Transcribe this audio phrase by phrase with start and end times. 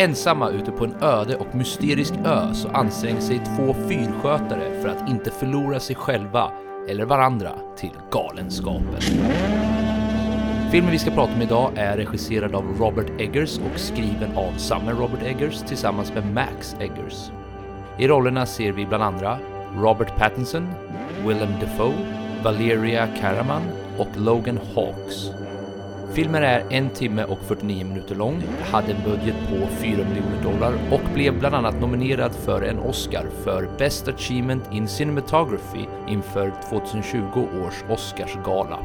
[0.00, 5.08] Ensamma ute på en öde och mysterisk ö så anstränger sig två fyrskötare för att
[5.08, 6.50] inte förlora sig själva
[6.88, 9.00] eller varandra till galenskapen.
[10.70, 14.92] Filmen vi ska prata om idag är regisserad av Robert Eggers och skriven av samme
[14.92, 17.30] Robert Eggers tillsammans med Max Eggers.
[17.98, 19.38] I rollerna ser vi bland andra
[19.76, 20.68] Robert Pattinson,
[21.26, 21.94] Willem Dafoe,
[22.44, 23.62] Valeria Karaman
[23.98, 25.30] och Logan Hawks.
[26.12, 30.74] Filmen är en timme och 49 minuter lång, hade en budget på 4 miljoner dollar
[30.92, 37.48] och blev bland annat nominerad för en Oscar för Best Achievement in Cinematography inför 2020
[37.64, 38.78] års Oscarsgala.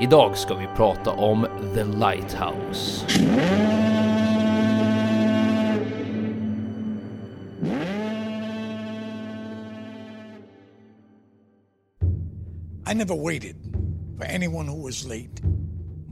[0.00, 3.06] Idag ska vi prata om The Lighthouse.
[12.88, 13.56] I never waited
[14.18, 15.42] for anyone who was late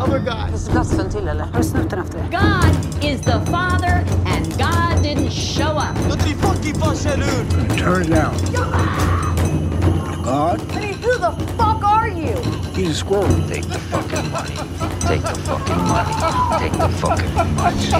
[0.00, 0.48] other guy.
[0.50, 1.44] Finns till eller?
[1.44, 2.24] Har du snott den efter det?
[2.30, 5.96] God is the Father and God didn't show up.
[6.08, 7.44] Låt dig fucking farsa ur!
[7.78, 8.34] Turn it down.
[10.24, 12.36] God, I mean, who the fuck are you?
[12.76, 13.28] he's a squirrel.
[13.48, 14.54] Take the fucking money.
[15.00, 16.14] Take the fucking money.
[16.60, 17.90] Take the fucking money.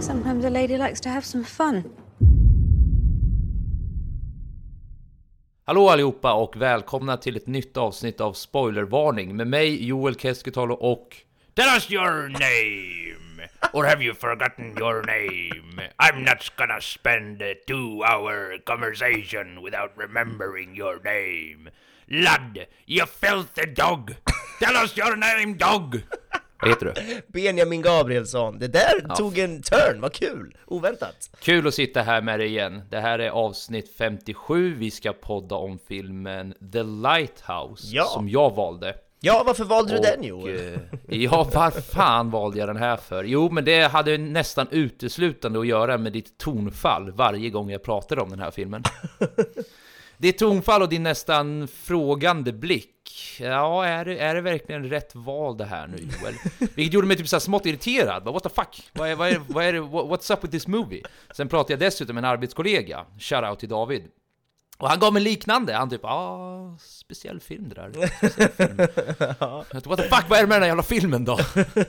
[0.00, 1.84] Sometimes a lady likes to have some fun.
[5.64, 11.16] Hallå allihopa och välkomna till ett nytt avsnitt av Spoilervarning med mig Joel Keskitalo och
[11.54, 13.48] Tell us your name!
[13.72, 15.82] Or have you forgotten your name?
[15.98, 21.70] I'm not gonna spend a two hour conversation without remembering your name.
[22.06, 24.14] Lud, you filthy dog!
[24.60, 26.02] Tell us your name dog!
[26.62, 27.20] Vad heter du?
[27.26, 28.58] Benjamin Gabrielsson.
[28.58, 30.56] Det där tog en turn, vad kul!
[30.66, 31.30] Oväntat.
[31.40, 32.82] Kul att sitta här med dig igen.
[32.90, 34.74] Det här är avsnitt 57.
[34.74, 38.04] Vi ska podda om filmen The Lighthouse Ja.
[38.04, 38.94] som jag valde.
[39.24, 40.74] Ja, varför valde du Och, den Joel?
[40.74, 40.80] eh,
[41.18, 43.24] Ja, var fan valde jag den här för?
[43.24, 48.20] Jo, men det hade nästan uteslutande att göra med ditt tonfall varje gång jag pratade
[48.20, 48.82] om den här filmen.
[50.22, 53.38] Ditt tonfall och din nästan frågande blick.
[53.40, 56.34] Ja, är det, är det verkligen rätt val det här nu Joel?
[56.74, 58.24] Vilket gjorde mig typ så här smått irriterad.
[58.24, 58.90] What the fuck?
[58.92, 61.02] Vad är, vad är, vad är what's up with this movie?
[61.36, 64.02] Sen pratade jag dessutom med en arbetskollega, shoutout till David.
[64.82, 67.90] Och han gav mig liknande, han typ ah, speciell film det där.
[68.48, 68.88] Film.
[69.40, 71.38] Jag tänkte, What the fuck, vad är det med den här jävla filmen då?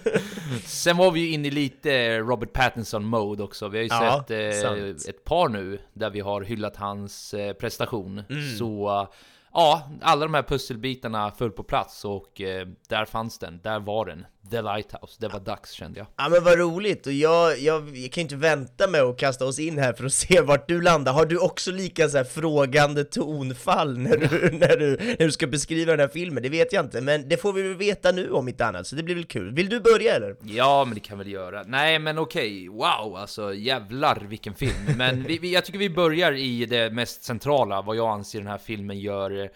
[0.65, 3.67] Sen var vi ju inne i lite Robert Pattinson-mode också.
[3.67, 7.53] Vi har ju Ja, sett eh, ett par nu där vi har hyllat hans eh,
[7.53, 8.23] prestation.
[8.29, 8.57] Mm.
[8.57, 9.07] Så eh,
[9.53, 14.05] ja, alla de här pusselbitarna föll på plats och eh, där fanns den, där var
[14.05, 14.25] den.
[14.51, 16.07] The Lighthouse, det var dags kände jag.
[16.17, 19.45] Ja men vad roligt, och jag, jag, jag kan ju inte vänta med att kasta
[19.45, 21.13] oss in här för att se vart du landar.
[21.13, 24.27] Har du också lika så här frågande tonfall när du,
[24.57, 26.43] när, du, när du ska beskriva den här filmen?
[26.43, 28.95] Det vet jag inte, men det får vi väl veta nu om inte annat, så
[28.95, 29.53] det blir väl kul.
[29.53, 30.35] Vill du börja eller?
[30.43, 31.63] Ja, men det kan väl göra.
[31.63, 34.97] Nej, men okej, wow, alltså jävlar vilken film.
[34.97, 38.47] Men vi, vi, jag tycker vi börjar i det mest centrala, vad jag anser den
[38.47, 39.49] här filmen gör.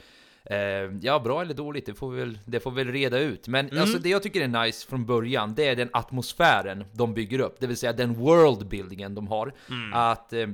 [0.50, 0.58] Eh,
[1.02, 3.48] ja, bra eller dåligt, det får vi väl, det får vi väl reda ut.
[3.48, 7.40] Men alltså det jag tycker är nice från början, det är den atmosfären de bygger
[7.40, 9.54] upp, det vill säga den worldbuildingen de har.
[9.94, 10.48] Att eh,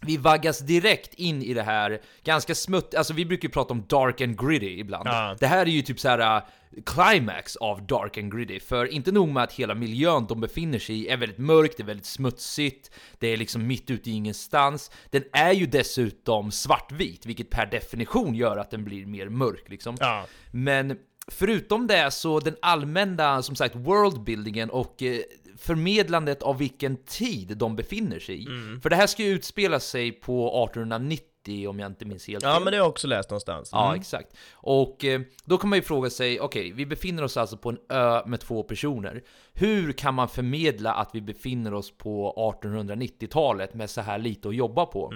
[0.00, 3.84] vi vaggas direkt in i det här ganska smutt, alltså vi brukar ju prata om
[3.88, 5.08] dark and gritty ibland.
[5.08, 5.36] Ja.
[5.40, 6.44] Det här är ju typ så här uh,
[6.86, 11.00] climax av dark and gritty, för inte nog med att hela miljön de befinner sig
[11.00, 14.90] i är väldigt mörk, det är väldigt smutsigt, det är liksom mitt ute i ingenstans.
[15.10, 19.96] Den är ju dessutom svartvit, vilket per definition gör att den blir mer mörk liksom.
[20.00, 20.26] Ja.
[20.50, 20.98] Men
[21.28, 25.20] förutom det så den allmänna, som sagt, worldbuildingen och eh,
[25.58, 28.46] förmedlandet av vilken tid de befinner sig i.
[28.46, 28.80] Mm.
[28.80, 32.54] För det här ska ju utspela sig på 1890 om jag inte minns helt Ja
[32.60, 33.68] men det har jag också läst någonstans.
[33.72, 34.00] Ja, Mm.
[34.00, 34.36] exakt.
[34.54, 37.78] Och eh, då kan man ju fråga sig, okej, vi befinner oss alltså på en
[37.88, 39.22] ö med två personer.
[39.52, 44.56] Hur kan man förmedla att vi befinner oss på 1890-talet med så här lite att
[44.56, 45.12] jobba på?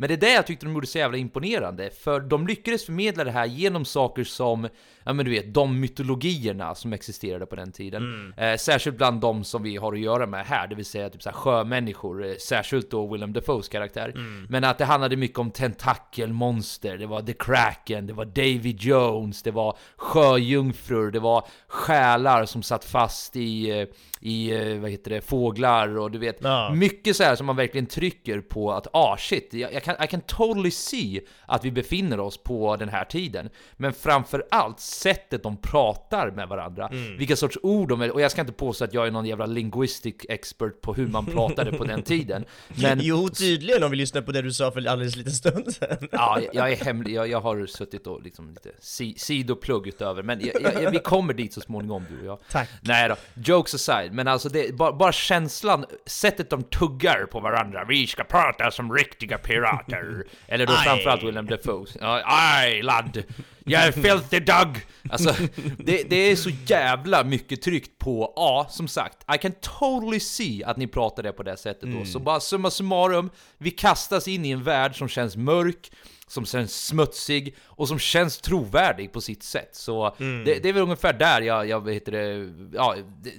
[0.00, 3.24] Men det är det jag tyckte de gjorde så jävla imponerande, för de lyckades förmedla
[3.24, 4.68] det här genom saker som,
[5.04, 8.02] ja men du vet, de mytologierna som existerade på den tiden.
[8.02, 8.52] Mm.
[8.52, 11.22] Eh, särskilt bland de som vi har att göra med här, det vill säga typ
[11.22, 14.08] så här sjömänniskor, eh, särskilt då Willem Dafoes karaktär.
[14.08, 14.46] Mm.
[14.50, 19.42] Men att det handlade mycket om tentakelmonster, det var The Kraken, det var Davy Jones,
[19.42, 23.88] det var sjöjungfrur, det var själar som satt fast i, eh,
[24.20, 26.70] i eh, vad heter det, fåglar och du vet, Ja.
[26.74, 30.20] mycket så här som man verkligen trycker på att ah shit, jag, kan, I can
[30.20, 33.50] totally see att vi befinner oss på den här tiden.
[33.76, 37.16] Men framför allt sättet de pratar med varandra, Mm.
[37.18, 40.14] vilka sorts ord de och jag ska inte påstå att jag är någon jävla linguistic
[40.28, 42.44] expert på hur man pratade på den tiden.
[42.82, 46.08] Men Jo, tydligen om vi lyssnar på det du sa för alldeles liten stund sedan.
[46.12, 50.40] Ja, jag är hemlig, jag, jag har suttit och liksom lite si, sidoplugg utöver, men
[50.62, 52.38] jag, jag, vi kommer dit så småningom du och jag.
[52.50, 52.68] Tack.
[52.80, 57.84] Nej då, jokes aside, men alltså det, bara, bara känslan, sättet de tuggar på varandra,
[57.88, 60.24] vi ska prata som riktiga pirater.
[60.46, 61.86] Eller då framförallt William Dafoe.
[62.00, 63.22] Ja, Aj ladd,
[63.70, 64.80] jag är filthy dog!
[65.10, 65.34] Alltså,
[65.78, 70.64] det, det är så jävla mycket tryckt på, ja, som sagt, I can totally see
[70.64, 72.04] att ni pratar det på det sättet då.
[72.04, 75.92] Så bara summa summarum, vi kastas in i en värld som känns mörk,
[76.26, 79.70] som känns smutsig och som känns trovärdig på sitt sätt.
[79.72, 82.96] Så det, det är väl ungefär där jag, jag heter det, ja,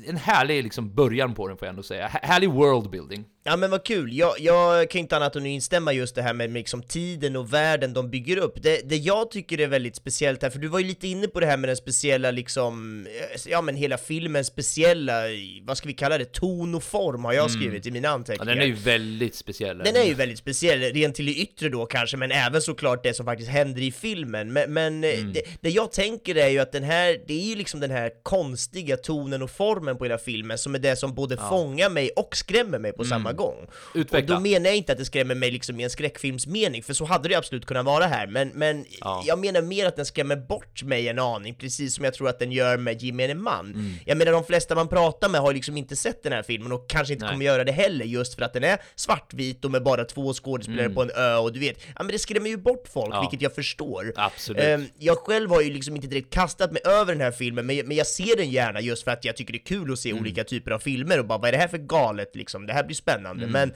[0.08, 2.08] en härlig liksom början på den får jag ändå säga.
[2.08, 3.26] Här- Härlig worldbuilding.
[3.44, 6.34] Ja men vad kul, jag, jag kan inte annat än att instämma just det här
[6.34, 8.64] med liksom tiden och världen de bygger upp.
[8.64, 11.40] Det, det jag tycker är väldigt speciellt här, för du var ju lite inne på
[11.40, 15.22] det här med den speciella liksom, eh, ja men hela filmens speciella,
[15.64, 18.54] vad ska vi kalla det, ton och form har jag skrivit i mina Ja, anteckningar.
[18.56, 19.78] den är ju väldigt speciell.
[19.78, 23.14] Den är ju väldigt speciell, rent till det yttre då kanske, men även såklart det
[23.14, 24.54] som faktiskt händer i filmen.
[24.54, 25.34] Men, men eh, Mm.
[25.34, 28.12] det, det jag tänker är ju att den här, det är ju liksom den här
[28.24, 32.36] konstiga tonen och formen på hela filmen som är det som både fångar mig och
[32.38, 33.58] skrämmer mig på samma gång.
[33.58, 33.70] Mm.
[33.96, 34.36] Utveckla.
[34.36, 37.06] Och då menar jag inte att det skrämmer mig liksom i en skräckfilmsmening, för så
[37.06, 39.24] hade det absolut kunnat vara här, men, men Ja.
[39.26, 42.40] jag menar mer att den skrämmer bort mig en aning, precis som jag tror att
[42.40, 43.66] den gör med gemene man.
[43.66, 43.94] Mm.
[44.06, 46.90] Jag menar de flesta man pratar med har liksom inte sett den här filmen och
[46.90, 47.32] kanske inte Nej.
[47.34, 50.90] kommer göra det heller, just för att den är svartvit och med bara två skådespelare
[50.90, 53.16] på en ö och du vet, ja men det skrämmer ju bort folk, Mm.
[53.16, 53.22] Ja.
[53.22, 54.14] vilket jag förstår.
[54.16, 54.64] Absolut.
[54.64, 57.88] Ehm, jag själv har ju liksom inte direkt kastat mig över den här filmen, men,
[57.88, 60.10] men jag ser den gärna just för att jag tycker det är kul att se
[60.10, 60.22] Mm.
[60.22, 62.84] olika typer av filmer och bara vad är det här för galet liksom, det här
[62.84, 63.19] blir spännande.
[63.26, 63.52] Mm.
[63.52, 63.74] Men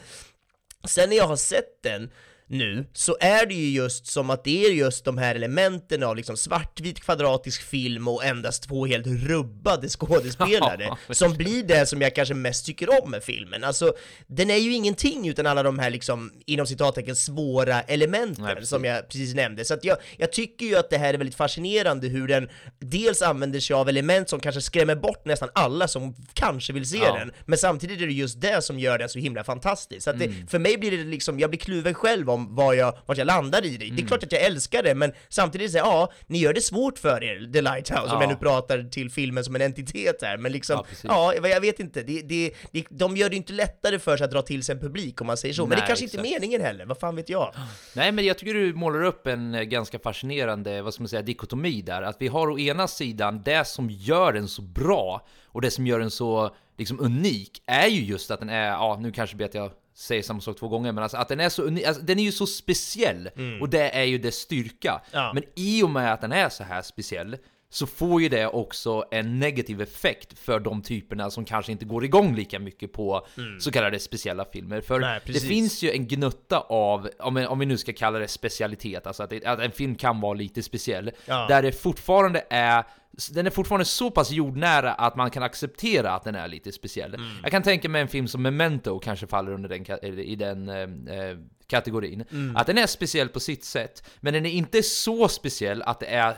[0.84, 2.12] sen när jag har sett den
[2.54, 6.16] nu, så är det ju just som att det är just de här elementen av
[6.16, 12.16] liksom svartvit kvadratisk film och endast två helt rubbade skådespelare som blir det som jag
[12.16, 13.64] kanske mest tycker om med filmen.
[13.64, 13.94] Alltså,
[14.28, 18.86] den är ju ingenting utan alla de här liksom, inom citattecken, svåra elementen Nej, som
[18.86, 19.66] jag precis nämnde.
[19.66, 22.50] Så att jag, jag tycker ju att det här är väldigt fascinerande hur den
[22.80, 26.98] dels använder sig av element som kanske skrämmer bort nästan alla som kanske vill se
[26.98, 27.18] Ja.
[27.18, 30.04] den, men samtidigt är det just det som gör den så himla fantastisk.
[30.04, 30.48] Så att det, Mm.
[30.48, 33.66] för mig blir det liksom, jag blir kluven själv om vad jag, vart jag landar
[33.66, 33.78] i det.
[33.78, 34.04] Det Mm.
[34.04, 37.24] är klart att jag älskar det, men samtidigt säger ja, ni gör det svårt för
[37.24, 38.22] er, The Lighthouse, om Ja.
[38.22, 41.80] jag nu pratar till filmen som en entitet här, men liksom, Ja, ja, jag vet
[41.80, 44.74] inte, det, det, det, de gör det inte lättare för sig att dra till sig
[44.75, 46.34] en publik om man säger så, men det Nej, kanske inte är exakt.
[46.42, 47.54] meningen heller, vad fan vet jag?
[47.95, 51.22] Nej, men jag tycker du målar upp en eh, ganska fascinerande, vad ska man säga,
[51.22, 52.01] dikotomi där.
[52.01, 55.88] Att vi har å ena sidan det som gör den så bra och det som
[55.88, 59.54] gör den så liksom unik är ju just att den är, ja nu kanske vet
[59.54, 62.19] jag säger samma sak två gånger, men alltså att den är så unik, alltså, den
[62.19, 63.30] är ju så speciell
[63.62, 65.01] och det är ju dess styrka.
[65.12, 65.31] Ja.
[65.34, 67.38] Men i och med att den är så här speciell
[67.74, 72.06] så får ju det också en negativ effekt för de typerna som kanske inte går
[72.06, 73.28] igång lika mycket på
[73.60, 74.81] så kallade speciella filmer.
[74.81, 79.08] För Nej, det finns ju en gnutta av, om, vi nu ska kalla det specialitet,
[79.08, 81.46] alltså att, det, att en film kan vara lite speciell, Ja.
[81.50, 82.84] där det fortfarande är
[83.32, 87.15] den är fortfarande så pass jordnära att man kan acceptera att den är lite speciell.
[87.15, 87.27] Mm.
[87.42, 91.18] Jag kan tänka mig en film som Memento kanske faller under den, i den eh,
[91.18, 91.38] eh,
[91.68, 92.24] kategorin.
[92.32, 92.56] Mm.
[92.56, 96.06] Att den är speciell på sitt sätt, men den är inte så speciell att det
[96.06, 96.38] är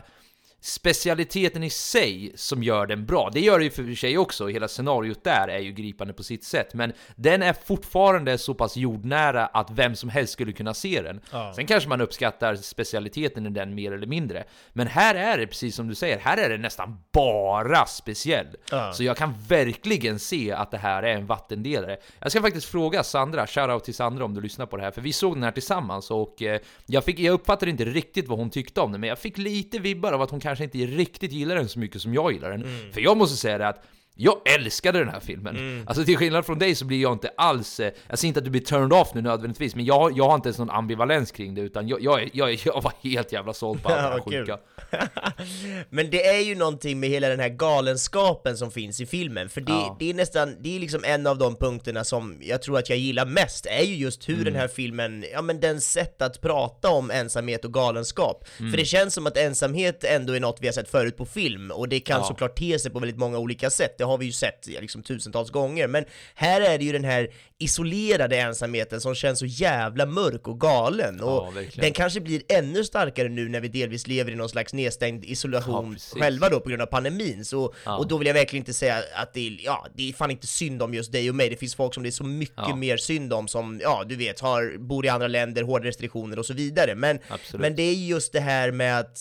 [0.66, 3.30] specialiteten i sig som gör den bra.
[3.34, 6.44] Det gör det ju för sig också, hela scenariot där är ju gripande på sitt
[6.44, 11.02] sätt, men den är fortfarande så pass jordnära att vem som helst skulle kunna se
[11.02, 11.22] den.
[11.56, 14.44] Sen kanske man uppskattar specialiteten i den mer eller mindre,
[14.74, 18.48] men här är det precis som du säger, här är det nästan bara speciell.
[18.72, 18.94] Ja.
[18.94, 21.98] Så jag kan verkligen se att det här är en vattendelare.
[22.20, 25.02] Jag ska faktiskt fråga Sandra, shoutout till Sandra om du lyssnar på det här, för
[25.02, 28.50] vi såg den här tillsammans och eh, jag, fick, jag uppfattade inte riktigt vad hon
[28.50, 31.56] tyckte om den, men jag fick lite vibbar av att hon kanske inte riktigt gillar
[31.56, 32.64] den så mycket som jag gillar den.
[32.94, 33.84] För jag måste säga det att
[34.18, 35.56] Jag älskade den här filmen.
[35.56, 35.88] Mm.
[35.88, 37.80] Alltså till skillnad från dig så blir jag inte alls...
[37.80, 40.36] eh, Jag säger inte att du blir turned off nu nödvändigtvis, men jag, jag har
[40.36, 43.84] inte ens någon ambivalens kring det, utan jag, jag, jag, jag var helt jävla såld
[43.84, 44.58] på allt det här sjuka.
[45.90, 49.62] Men det är ju någonting med hela den här galenskapen som finns i filmen, för
[49.62, 49.96] det, Ja.
[50.00, 52.98] det är nästan, det är liksom en av de punkterna som jag tror att jag
[52.98, 54.46] gillar mest, är ju just hur Mm.
[54.46, 58.46] den här filmen, ja men den sätt att prata om ensamhet och galenskap.
[58.60, 58.72] Mm.
[58.72, 61.72] För det känns som att ensamhet ändå är något vi har sett förut på film,
[61.72, 62.28] och det kan Ja.
[62.28, 65.04] såklart te sig på väldigt många olika sätt, det har vi ju sett ja, liksom
[65.04, 70.06] tusentals gånger, men här är det ju den här isolerade ensamheten som känns så jävla
[70.06, 74.32] mörk och galen, och Ja, den kanske blir ännu starkare nu när vi delvis lever
[74.32, 76.14] i någon slags nedstängd Ja, isolation precis.
[76.14, 77.46] själva då på grund av pandemin.
[77.46, 77.98] Så, Ja.
[77.98, 80.48] Och då vill jag verkligen inte säga att det är, ja, det är fan inte
[80.48, 81.50] synd om just dig och mig.
[81.50, 82.76] Det finns folk som det är så mycket Ja.
[82.76, 86.46] mer synd om som, ja du vet, har, bor i andra länder, hårda restriktioner och
[86.46, 86.96] så vidare.
[86.96, 87.62] Men, Absolut.
[87.62, 89.18] men det är just det här med att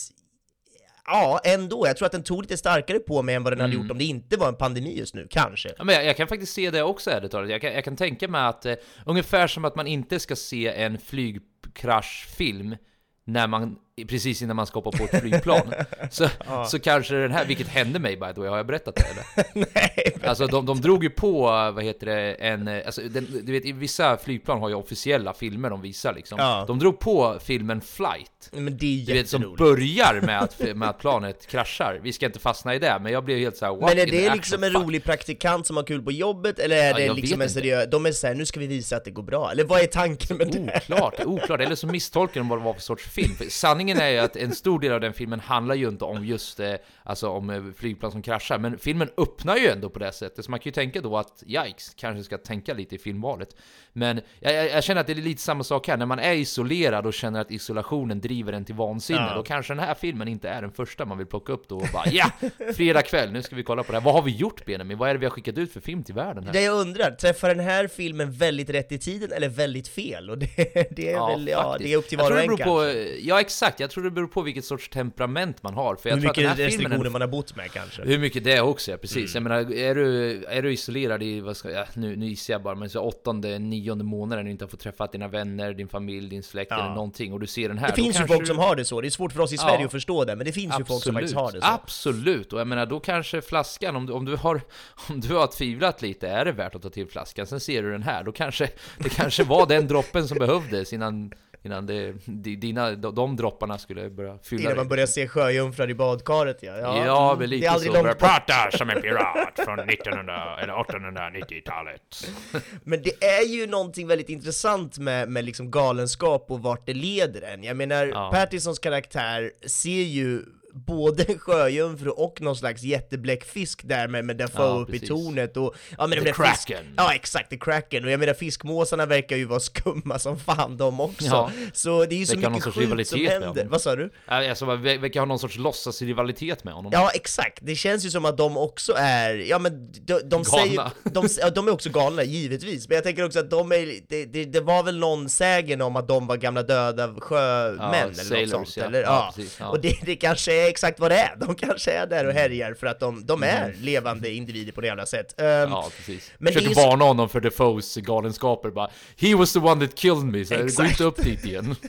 [1.06, 1.87] Ja, ändå.
[1.87, 3.82] Jag tror att den tog lite starkare på mig än vad den hade Mm.
[3.82, 5.68] gjort om det inte var en pandemi just nu, kanske.
[5.78, 7.50] Ja, men jag, jag kan faktiskt se det också ärligt talat.
[7.50, 8.75] Jag kan, jag kan tänka mig att eh,
[9.06, 12.76] ungefär som att man inte ska se en flygkraschfilm
[13.25, 13.76] när man,
[14.08, 15.72] precis innan man ska hoppa på ett flygplan.
[16.10, 16.28] så,
[16.68, 19.24] så kanske den här, vilket hände mig by the way, har jag berättat det eller?
[19.74, 21.40] Nej, men- Alltså de, de drog ju på,
[21.74, 25.80] vad heter det, en, alltså den, du vet vissa flygplan har ju officiella filmer de
[25.82, 26.38] visar liksom.
[26.38, 26.64] Ja.
[26.66, 28.50] De drog på filmen Flight.
[28.52, 32.00] men det är Du vet som börjar med att, med att planet kraschar.
[32.02, 34.64] Vi ska inte fastna i det, men jag blev helt såhär Men är det liksom
[34.64, 34.82] en fuck?
[34.82, 38.06] rolig praktikant som har kul på jobbet, eller är Ja, det liksom en seriös, de
[38.06, 40.48] är såhär, nu ska vi visa att det går bra, eller vad är tanken med
[40.52, 40.76] det?
[40.76, 41.60] Oklart, oklart.
[41.60, 43.34] Eller så misstolkar de vad det var för sorts film.
[43.34, 43.44] För
[43.85, 46.61] sanningen är ju att en stor del av den filmen handlar ju inte om just
[46.61, 48.59] eh, alltså om eh, flygplan som kraschar.
[48.59, 50.45] Men filmen öppnar ju ändå på det sättet.
[50.45, 53.57] Så man kan ju tänka då att yikes, kanske ska tänka lite i filmvalet.
[53.93, 55.97] Men jag, jag, jag känner att det är lite samma sak här.
[55.97, 59.26] När man är isolerad och känner att isolationen driver en till vansinne.
[59.31, 59.35] Ja.
[59.35, 61.88] Då kanske den här filmen inte är den första man vill plocka upp då och
[61.93, 62.31] bara ja!
[62.76, 64.05] Fredag kväll, nu ska vi kolla på det här.
[64.05, 64.99] Vad har vi gjort Benjamin?
[64.99, 66.53] Vad är det vi har skickat ut för film till världen här?
[66.53, 70.31] Det jag undrar, träffar den här filmen väldigt rätt i tiden eller väldigt fel?
[70.31, 70.47] Och det,
[70.91, 72.64] det är väl, ja, det är upp till var och en kanske.
[72.64, 72.85] på,
[73.21, 75.97] Ja exakt, jag tror det beror på vilket sorts temperament man har.
[75.97, 77.73] För jag Hur tror att den mycket här filmen restriktioner är- man har bott med
[77.73, 78.02] kanske.
[78.02, 79.35] Hur mycket det också, ja precis.
[79.37, 79.52] Mm.
[79.52, 82.62] Jag menar, är du, är du isolerad i, vad ska jag, nu, nu gissar jag
[82.62, 86.28] bara, men så åttonde, nionde månaden och inte har fått träffa dina vänner, din familj,
[86.31, 86.85] din släkt Ja.
[86.85, 87.88] eller någonting och du ser den här.
[87.88, 89.57] Det finns ju folk du- som har det så, det är svårt för oss i
[89.59, 89.85] Sverige Ja.
[89.87, 91.66] att förstå det, men det finns ju folk som faktiskt har det så.
[91.66, 94.61] Absolut, och jag menar då kanske flaskan, om du, om du har
[95.11, 97.47] om du har tvivlat lite, är det värt att ta till flaskan?
[97.47, 101.33] Sen ser du den här, då kanske det kanske var den droppen som behövdes innan
[101.66, 105.90] Innan det, di- dina, de, de dropparna skulle börja fylla Innan man börjar se sjöjungfrar
[105.90, 106.76] i badkaret ja.
[106.76, 107.97] Ja, mm, men det lite är aldrig så.
[107.97, 108.47] långt Börja bort.
[108.47, 112.28] prata som en pirat från 1900 eller 1890-talet.
[112.85, 117.42] Men det är ju någonting väldigt intressant med, med liksom galenskap och vart det leder
[117.42, 117.64] en.
[117.64, 118.30] Jag menar, Ja.
[118.35, 120.42] Pattinsons karaktär ser ju
[120.75, 125.09] både en sjöjungfru och någon slags jättebläckfisk där med, med Dafoe Ja, upp i precis.
[125.09, 125.75] tornet och...
[125.99, 126.85] Ja, men The de där fisk- Kraken.
[126.97, 128.04] Ja exakt, The Kraken.
[128.04, 131.26] Och jag menar fiskmåsarna verkar ju vara skumma som fan de också.
[131.26, 131.50] Ja.
[131.73, 133.64] Så det är ju så mycket sorts sjukt som händer.
[133.71, 134.11] Vad sa du?
[134.26, 136.90] Alltså, ver- verkar ha någon sorts låtsasrivalitet med honom.
[136.95, 140.90] Ja exakt, det känns ju som att de också är, ja men de, de säger
[141.02, 144.25] de, ja, de är också galna givetvis, men jag tänker också att de är, det,
[144.25, 148.07] det, det var väl någon sägen om att de var gamla döda sjömän Ja, eller
[148.09, 148.85] något sailors, sånt ja.
[148.85, 149.02] eller?
[149.02, 152.26] Ja, precis, och det, det kanske är exakt vad det är, de kanske är där
[152.26, 153.80] och härjar för att de, de är Mm.
[153.80, 155.35] levande individer på det jävla sätt.
[155.38, 156.33] Um, Ja, precis.
[156.38, 159.87] Men det är Försökte så- varna honom för Defoes galenskaper bara He was the one
[159.87, 161.76] that killed me, så gå inte upp dit igen.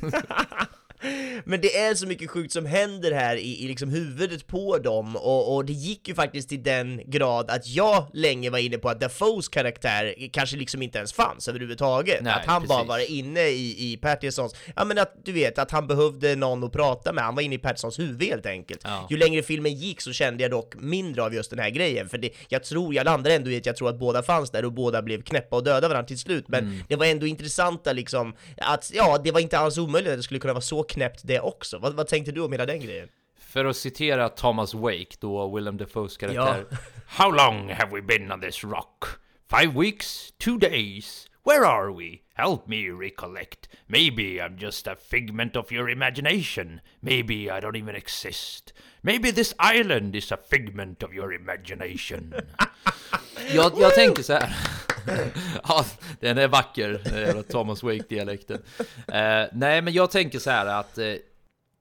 [1.46, 5.16] Men det är så mycket sjukt som händer här i, i liksom huvudet på dem
[5.16, 8.90] och, och det gick ju faktiskt till den grad att jag länge var inne på
[8.90, 12.22] att Dafoes karaktär kanske liksom inte ens fanns överhuvudtaget.
[12.22, 12.90] Nej, att han bara precis.
[12.90, 16.72] var inne i, i Pattinsons, ja men att du vet att han behövde någon att
[16.72, 18.82] prata med, han var inne i Pattinsons huvud helt enkelt.
[18.84, 19.08] Ja.
[19.10, 22.18] Ju längre filmen gick så kände jag dock mindre av just den här grejen, för
[22.18, 24.72] det, jag tror, jag landar ändå i att jag tror att båda fanns där och
[24.74, 26.84] båda blev knäppa och döda varandra till slut, men Mm.
[26.88, 30.40] det var ändå intressanta liksom, att ja, det var inte alls omöjligt att det skulle
[30.40, 31.78] kunna vara så knäppt det också.
[31.78, 33.10] Vad, vad tänkte du om hela den grejen?
[33.40, 36.66] För att citera Thomas Wake, då Willem Dafoes karaktär.
[36.72, 36.78] Ja.
[37.08, 39.06] How long have we been on this rock?
[39.50, 40.34] Five weeks?
[40.38, 41.30] Two days?
[41.46, 42.22] Where are we?
[42.34, 43.70] Help me recollect.
[43.88, 46.82] Maybe I'm just a figment of your imagination.
[47.00, 48.74] Maybe I don't even exist.
[49.02, 52.34] Maybe this island is a figment of your imagination.
[53.54, 54.56] jag, jag tänker så här.
[55.63, 55.85] Ja,
[56.19, 58.62] den är vacker, den jävla Thomas Wake-dialekten.
[59.07, 61.15] Eh, nej, men jag tänker så här att eh,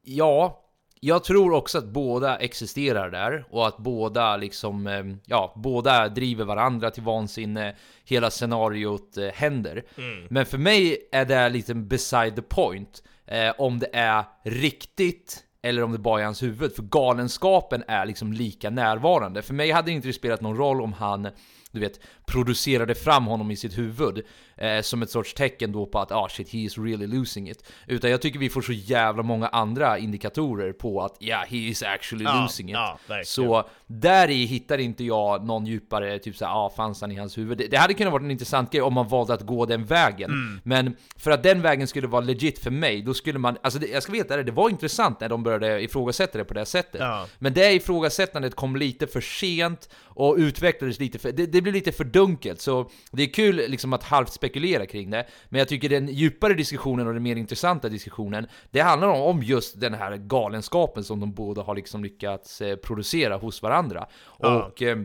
[0.02, 0.64] ja,
[1.00, 6.44] jag tror också att båda existerar där och att båda liksom, eh, ja, båda driver
[6.44, 7.74] varandra till vansinne.
[8.04, 9.84] Hela scenariot eh, händer.
[10.28, 13.02] Men för mig är det lite beside the point.
[13.26, 16.76] Eh, om det är riktigt eller om det bara är hans huvud.
[16.76, 19.42] För galenskapen är liksom lika närvarande.
[19.42, 21.28] För mig hade det inte spelat någon roll om han
[21.74, 24.22] du vet, producerade fram honom i sitt huvud
[24.56, 27.64] eh, som ett sorts tecken då på att ah shit, he is really losing it.
[27.86, 31.56] Utan jag tycker vi får så jävla många andra indikatorer på att ja, yeah, he
[31.56, 32.74] is actually Ja, losing it.
[32.74, 37.16] ja, så där i hittar inte jag någon djupare, typ såhär, ah fanns han i
[37.16, 37.58] hans huvud?
[37.58, 40.30] Det, det hade kunnat vara en intressant grej om man valde att gå den vägen.
[40.30, 40.60] Mm.
[40.64, 43.86] Men för att den vägen skulle vara legit för mig, då skulle man, alltså det,
[43.86, 47.00] jag ska veta det, det var intressant när de började ifrågasätta det på det sättet.
[47.00, 47.26] Ja.
[47.38, 51.92] Men det ifrågasättandet kom lite för sent och utvecklades lite för, det, det blev lite
[51.92, 52.60] för dunkelt.
[52.60, 55.26] Så det är kul liksom att halvt spekulera kring det.
[55.48, 59.42] Men jag tycker den djupare diskussionen och den mer intressanta diskussionen, det handlar om, om
[59.42, 64.06] just den här galenskapen som de båda har liksom lyckats eh, producera hos varandra.
[64.38, 64.64] Ja.
[64.64, 64.96] Och eh,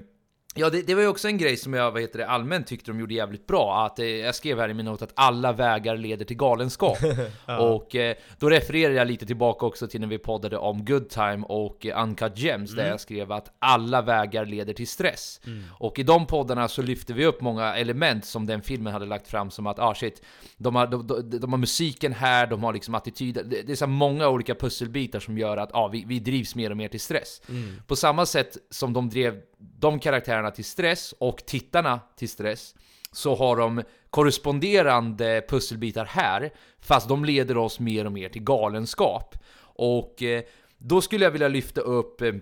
[0.56, 2.92] Ja, det, det var ju också en grej som jag vad heter det, allmänt tyckte
[2.92, 3.86] de gjorde jävligt bra.
[3.86, 6.98] Att, eh, jag skrev här i min not att alla vägar leder till galenskap.
[7.60, 11.44] Och eh, då refererar jag lite tillbaka också till när vi poddade om Good Time
[11.48, 12.92] och eh, Uncut Gems, där Mm.
[12.92, 15.42] jag skrev att alla vägar leder till stress.
[15.46, 15.64] Mm.
[15.74, 19.28] Och i de poddarna så lyfte vi upp många element som den filmen hade lagt
[19.28, 20.22] fram som att ah shit,
[20.58, 23.44] de har, de, de, de har musiken här, de har liksom attityder.
[23.44, 26.72] Det, det är så många olika pusselbitar som gör att ah, vi, vi drivs mer
[26.72, 27.42] och mer till stress.
[27.50, 27.82] Mm.
[27.88, 32.76] På samma sätt som de drev de karaktärerna till stress och tittarna till stress
[33.12, 39.36] så har de korresponderande pusselbitar här, fast de leder oss mer och mer till galenskap.
[39.62, 40.44] Och eh,
[40.78, 42.34] då skulle jag vilja lyfta upp eh,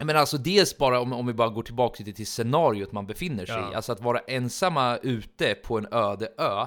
[0.00, 3.46] men alltså dels bara om, om vi bara går tillbaka lite till scenariot man befinner
[3.46, 3.76] sig i, Ja.
[3.76, 6.66] alltså att vara ensamma ute på en öde ö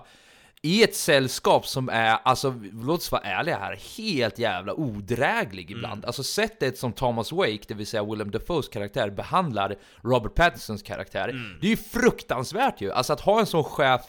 [0.61, 6.05] i ett sällskap som är, alltså låt oss vara ärliga här, helt jävla odräglig ibland.
[6.05, 11.57] Alltså sättet som Thomas Wake, det vill säga Willem Dafoes karaktär, behandlar Robert Pattinsons karaktär,
[11.61, 12.91] det är ju fruktansvärt ju.
[12.91, 14.01] Alltså att ha en sån chef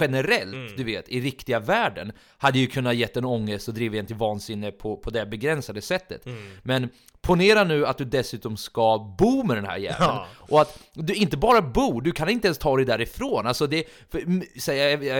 [0.00, 4.06] generellt, du vet, i riktiga världen hade ju kunnat gett en ångest och drivit en
[4.06, 6.26] till vansinne på, på det begränsade sättet.
[6.62, 6.88] Men
[7.20, 10.10] ponera nu att du dessutom ska bo med den här jäveln.
[10.10, 10.26] Ja.
[10.38, 13.46] Och att du inte bara bor, du kan inte ens ta dig därifrån.
[13.46, 14.20] Alltså det, för,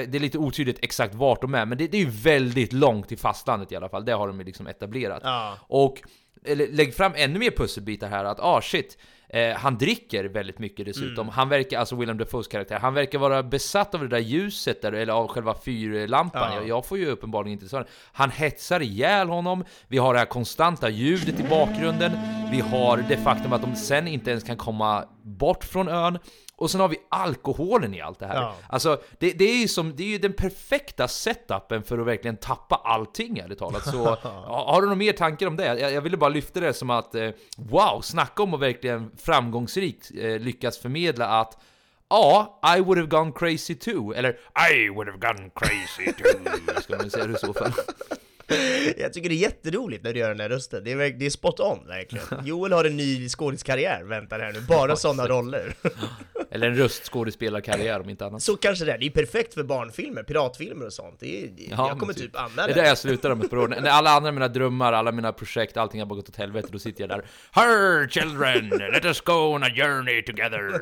[0.06, 3.08] det är lite otydligt exakt vart de är, men det, det är ju väldigt långt
[3.08, 4.04] till fastlandet i alla fall.
[4.04, 5.20] Det har de ju liksom etablerat.
[5.24, 5.58] Ja.
[5.60, 6.02] Och
[6.44, 10.86] eller, lägg fram ännu mer pusselbitar här, att ah shit, eh, han dricker väldigt mycket
[10.86, 11.26] dessutom.
[11.26, 11.28] Mm.
[11.28, 14.92] Han verkar, alltså Willem Dafoes karaktär, han verkar vara besatt av det där ljuset där,
[14.92, 16.52] eller av själva fyrlampan.
[16.52, 16.54] Ja.
[16.54, 17.84] Jag, jag får ju uppenbarligen inte så.
[18.12, 22.12] Han hetsar ihjäl honom, vi har det här konstanta ljudet i bakgrunden,
[22.50, 26.18] vi har det faktum att de sen inte ens kan komma bort från ön.
[26.58, 28.34] Och sen har vi alkoholen i allt det här.
[28.34, 28.54] Ja.
[28.68, 32.36] Alltså, det, det, är ju som, det är ju den perfekta setupen för att verkligen
[32.36, 33.84] tappa allting ärligt talat.
[33.84, 35.80] Så ha- har du några mer tankar om det?
[35.80, 40.10] Jag, jag ville bara lyfta det som att, eh, wow, snacka om att verkligen framgångsrikt
[40.18, 41.58] eh, lyckas förmedla att
[42.08, 44.38] Ja, I would have gone crazy too, eller
[44.72, 47.72] I would have gone crazy too, ska man säga det i så fall.
[48.96, 51.30] Jag tycker det är jätteroligt när du gör den här rösten, det är, det är
[51.30, 52.26] spot on verkligen.
[52.44, 55.74] Joel har en ny skådiskarriär, väntar här nu, bara sådana roller.
[56.50, 58.42] Eller en röstskådespelarkarriär om inte annat.
[58.42, 61.20] Så kanske det är, det är perfekt för barnfilmer, piratfilmer och sånt.
[61.20, 62.22] Det är, det, Ja, jag kommer typ.
[62.22, 63.68] typ använda Det är där jag slutar om ett par år.
[63.68, 66.78] När alla andra mina drömmar, alla mina projekt, allting har bara gått åt helvete, då
[66.78, 70.80] sitter jag där Her children, let us go on a journey together.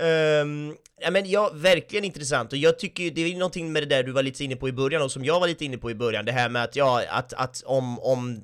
[0.00, 3.86] Ehm, ja men ja, verkligen intressant och jag tycker ju, det är någonting med det
[3.86, 5.90] där du var lite inne på i början och som jag var lite inne på
[5.90, 8.40] i början, det här med att ja, att, att om, om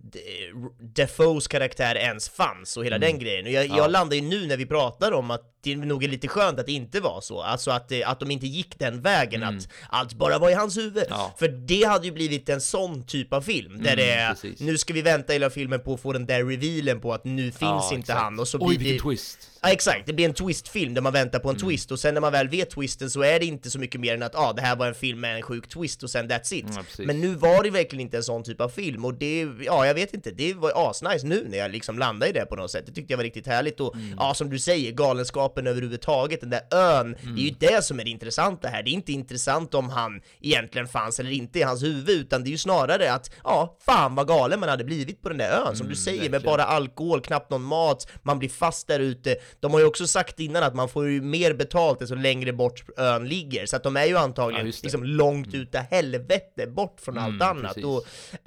[0.81, 3.09] Defoes karaktär ens fanns och hela Mm.
[3.11, 3.47] den grejen.
[3.47, 3.77] Och jag, Ja.
[3.77, 6.67] jag landar ju nu när vi pratar om att det nog är lite skönt att
[6.67, 10.13] det inte var så, alltså att, det- att de inte gick den vägen, att allt
[10.15, 10.97] bara var i hans huvud.
[10.97, 11.07] Mm.
[11.11, 11.35] Ja.
[11.39, 14.61] För det hade ju blivit en sån typ av film, där Mm, det är, precis.
[14.61, 17.43] nu ska vi vänta hela filmen på att få den där revealen på att nu
[17.43, 18.19] finns Ja, inte exakt.
[18.21, 19.03] han, och så Oj, blir vilken det...
[19.03, 19.39] twist.
[19.63, 21.69] Ja exakt, det blir en twistfilm där man väntar på en Mm.
[21.69, 24.15] twist och sen när man väl vet twisten så är det inte så mycket mer
[24.15, 26.55] än att ah, det här var en film med en sjuk twist och sen that's
[26.55, 26.65] it.
[26.77, 26.83] Ja.
[26.99, 29.95] Men nu var det verkligen inte en sån typ av film och det, ja jag
[29.95, 32.87] vet inte, det var asnice nu när jag liksom landade i det på något sätt.
[32.87, 34.15] Det tyckte jag var riktigt härligt och Mm.
[34.19, 37.35] ja som du säger, galenskapen överhuvudtaget, den där ön, Mm.
[37.37, 38.83] det är ju det som är det intressanta här.
[38.83, 42.49] Det är inte intressant om han egentligen fanns eller inte i hans huvud utan det
[42.49, 45.77] är ju snarare att ja, fan vad galen man hade blivit på den där ön
[45.77, 46.57] som du säger med Mm, verkligen.
[46.57, 49.37] bara alkohol, knappt någon mat, man blir fast där ute.
[49.61, 52.85] De har ju också sagt innan att man får ju mer betalt desto längre bort
[52.97, 54.83] ön ligger, så att de är ju Ja, antagligen det.
[54.83, 57.75] liksom långt ute helvete bort från allt Mm, annat.
[57.75, 57.85] precis.
[57.85, 58.07] Och,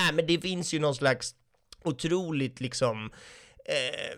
[0.10, 1.36] äh, men det finns ju någon slags
[1.84, 3.12] otroligt liksom
[3.66, 4.18] eh,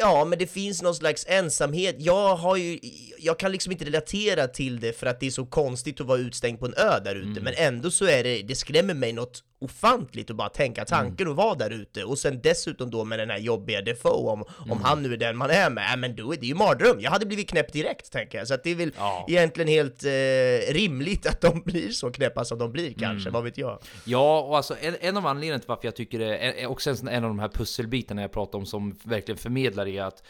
[0.00, 1.96] Ja, men det finns någon slags ensamhet.
[1.98, 2.78] Jag har ju,
[3.18, 6.18] jag kan liksom inte relatera till det för att det är så konstigt att vara
[6.18, 7.44] utstängd på en ö där ute, Mm.
[7.44, 10.86] men ändå så är det, det skrämmer mig något ofantligt att bara tänka Mm.
[10.86, 14.44] tanken och vara där ute och sen dessutom då med den här jobbiga Defoe om,
[14.58, 14.70] Mm.
[14.72, 17.00] om han nu är den man är med, ja, men då är det ju mardröm.
[17.00, 19.26] Jag hade blivit knäpp direkt tänker jag, så att det är väl Ja.
[19.28, 23.32] egentligen helt eh, rimligt att de blir så knäppa som de blir kanske, Mm.
[23.32, 23.78] vad vet jag.
[24.04, 27.08] Ja, och alltså en, en av anledningarna till varför jag tycker det är, också en,
[27.08, 30.22] en av de här pusselbitarna jag pratar om som verkligen förmedlar är att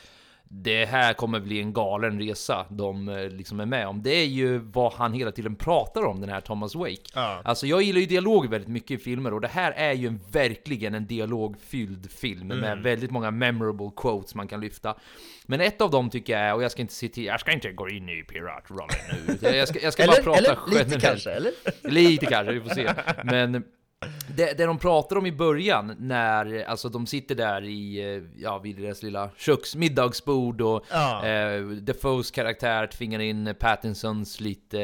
[0.50, 4.02] det här kommer bli en galen resa de eh, liksom är med om.
[4.02, 6.96] Det är ju vad han hela tiden pratar om, den här Thomas Wake.
[7.14, 7.40] Ja.
[7.44, 10.20] Alltså jag gillar ju dialog väldigt mycket i filmer och det här är ju en,
[10.32, 12.82] verkligen en dialogfylld film med Mm.
[12.82, 14.94] väldigt många memorable quotes man kan lyfta.
[15.46, 17.72] Men ett av dem tycker jag är, och jag ska inte citera, jag ska inte
[17.72, 18.88] gå in i piratrollen
[19.26, 20.88] nu, utan jag ska, jag ska bara Eller, prata eller generellt.
[20.90, 21.52] lite kanske, eller?
[21.82, 22.88] Lite kanske, vi får se.
[23.24, 23.64] Men
[24.36, 28.58] det, det de pratar om i början, när alltså, de sitter där i, eh, ja,
[28.58, 31.26] vid deras lilla köks, middagsbord och Ja.
[31.26, 34.78] eh, Defoes karaktär tvingar in Pattinsons lite,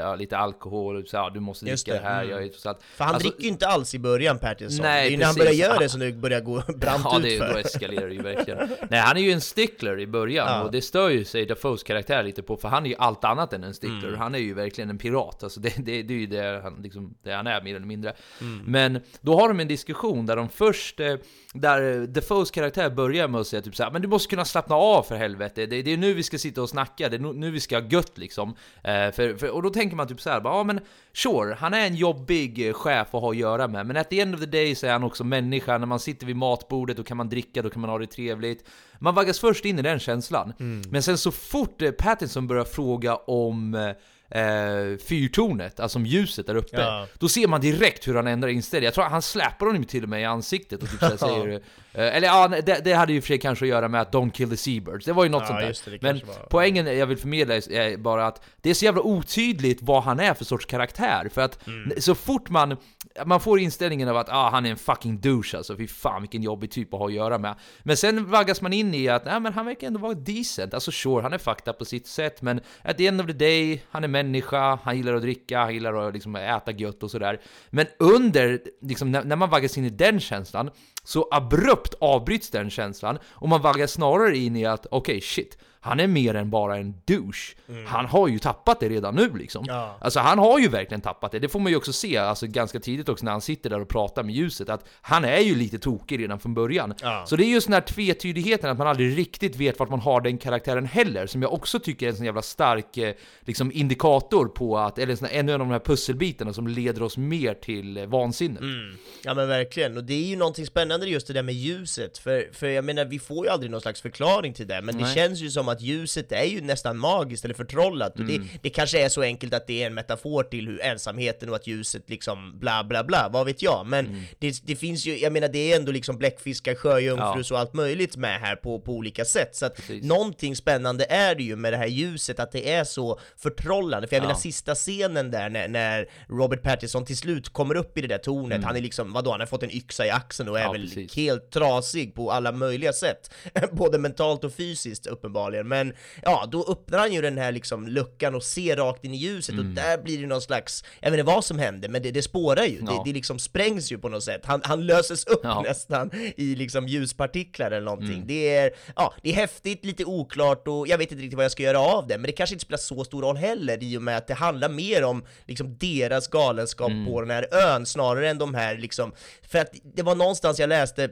[0.00, 2.18] ja, lite alkohol, så, ja, du måste dricka det, det, här.
[2.22, 2.30] mm.
[2.30, 5.02] Jag är trots allt- För han alltså, dricker ju inte alls i början Pattinson, Nej,
[5.02, 7.22] det är ju när han börjar göra det som det börjar gå brant Ja, ut
[7.24, 7.52] det, för.
[7.52, 8.68] då eskalerar det ju verkligen.
[8.90, 10.62] Nej, han är ju en stickler i början Ja.
[10.62, 13.52] och det stör ju sig Dafoes karaktär lite på, för han är ju allt annat
[13.52, 14.08] än en stickler.
[14.08, 14.20] Mm.
[14.20, 17.14] Han är ju verkligen en pirat, alltså det, det, det är ju det han, liksom,
[17.22, 18.12] det han är mer eller mindre.
[18.40, 18.59] Mm.
[18.66, 21.14] Men då har de en diskussion där de först, eh,
[21.54, 25.02] där Defoes karaktär börjar med att säga typ såhär, men du måste kunna slappna av
[25.02, 27.60] för helvete, det, det är nu vi ska sitta och snacka, det är nu, vi
[27.60, 28.48] ska ha gött liksom.
[28.84, 30.80] Eh, för, för, och då tänker man typ såhär, ja men
[31.12, 34.20] sure, han är en jobbig eh, chef att ha att göra med, men at the
[34.20, 37.02] end of the day så är han också människa, när man sitter vid matbordet, då
[37.04, 38.64] kan man dricka, då kan man ha det trevligt.
[38.98, 40.52] Man vaggas först in i den känslan,
[40.90, 43.94] men sen så fort eh, Pattinson börjar fråga om
[44.30, 46.80] eh, fyrtornet, alltså ljuset där uppe.
[46.80, 47.06] Ja.
[47.18, 48.84] Då ser man direkt hur han ändrar inställning.
[48.84, 51.48] Jag tror han släpar honom till och med i ansiktet och typ så här säger
[51.92, 54.30] eh, Eller ja, det, det hade ju för sig kanske att göra med att Don't
[54.30, 55.04] kill the seabirds.
[55.06, 55.90] Det var ju något Ja, sånt där.
[55.90, 59.02] det, det Men var- poängen jag vill förmedla är bara att det är så jävla
[59.02, 61.28] otydligt vad han är för sorts karaktär.
[61.34, 61.92] För att Mm.
[62.00, 62.76] så fort man,
[63.24, 66.42] man får inställningen av att ah, han är en fucking douche alltså, fy fan vilken
[66.42, 67.54] jobbig typ att ha att göra med.
[67.82, 70.74] Men sen vaggas man in i att nej, men han verkar ändå vara decent.
[70.74, 73.32] Alltså sure, han är fucked up på sitt sätt, men at the end of the
[73.32, 77.10] day, han är människa, han gillar att dricka, han gillar att liksom äta gött och
[77.10, 77.40] sådär.
[77.70, 80.70] Men under, liksom, när, när man vaggas in i den känslan,
[81.04, 86.00] så abrupt avbryts den känslan och man vaggas snarare in i att okej shit, han
[86.00, 87.56] är mer än bara en douche.
[87.86, 89.64] Han har ju tappat det redan nu liksom.
[89.68, 89.96] Ja.
[90.00, 91.38] Alltså han har ju verkligen tappat det.
[91.38, 93.88] Det får man ju också se alltså, ganska tidigt också när han sitter där och
[93.88, 96.94] pratar med ljuset, att han är ju lite tokig redan från början.
[97.02, 97.24] Ja.
[97.26, 100.20] Så det är just den här tvetydigheten, att man aldrig riktigt vet vart man har
[100.20, 104.46] den karaktären heller, som jag också tycker är en sån jävla stark eh, liksom, indikator
[104.46, 107.96] på att, eller sån här, en av de här pusselbitarna som leder oss mer till
[107.96, 108.60] eh, vansinnet.
[108.60, 108.96] Mm.
[109.22, 112.48] Ja men verkligen, och det är ju någonting spännande just det där med ljuset, för,
[112.52, 115.14] för jag menar vi får ju aldrig någon slags förklaring till det, men det Nej.
[115.14, 118.42] känns ju som att ljuset är ju nästan magiskt eller förtrollat, och Mm.
[118.42, 121.56] det, det kanske är så enkelt att det är en metafor till hur ensamheten och
[121.56, 124.20] att ljuset liksom bla bla bla, vad vet jag, men Mm.
[124.38, 127.54] det, det finns ju, jag menar det är ändå liksom bläckfiskar, sjöjungfrur Ja.
[127.54, 130.04] och allt möjligt med här på, på olika sätt, så att Precis.
[130.04, 134.16] någonting spännande är det ju med det här ljuset, att det är så förtrollande, för
[134.16, 134.26] jag Ja.
[134.28, 138.18] menar sista scenen där när, när Robert Pattinson till slut kommer upp i det där
[138.18, 138.64] tornet, Mm.
[138.64, 140.82] han är liksom, vadå, han har fått en yxa i axeln och är Ja, väl
[140.82, 141.16] precis.
[141.16, 143.30] helt trasig på alla möjliga sätt,
[143.72, 145.92] både mentalt och fysiskt uppenbarligen, men
[146.22, 149.52] ja, då öppnar han ju den här liksom luckan och ser rakt in i ljuset
[149.54, 149.68] Mm.
[149.68, 152.22] och där blir det någon slags, jag vet inte vad som händer, men det, det
[152.22, 152.92] spårar ju, Ja.
[153.04, 155.62] det, det liksom sprängs ju på något sätt, han, han löses upp Ja.
[155.62, 158.14] nästan i liksom ljuspartiklar eller någonting.
[158.14, 158.26] Mm.
[158.26, 161.52] Det är, ja, det är häftigt, lite oklart och jag vet inte riktigt vad jag
[161.52, 164.02] ska göra av det, men det kanske inte spelar så stor roll heller i och
[164.02, 167.06] med att det handlar mer om liksom deras galenskap Mm.
[167.06, 170.68] på den här ön snarare än de här liksom, för att det var någonstans jag
[170.68, 171.10] läste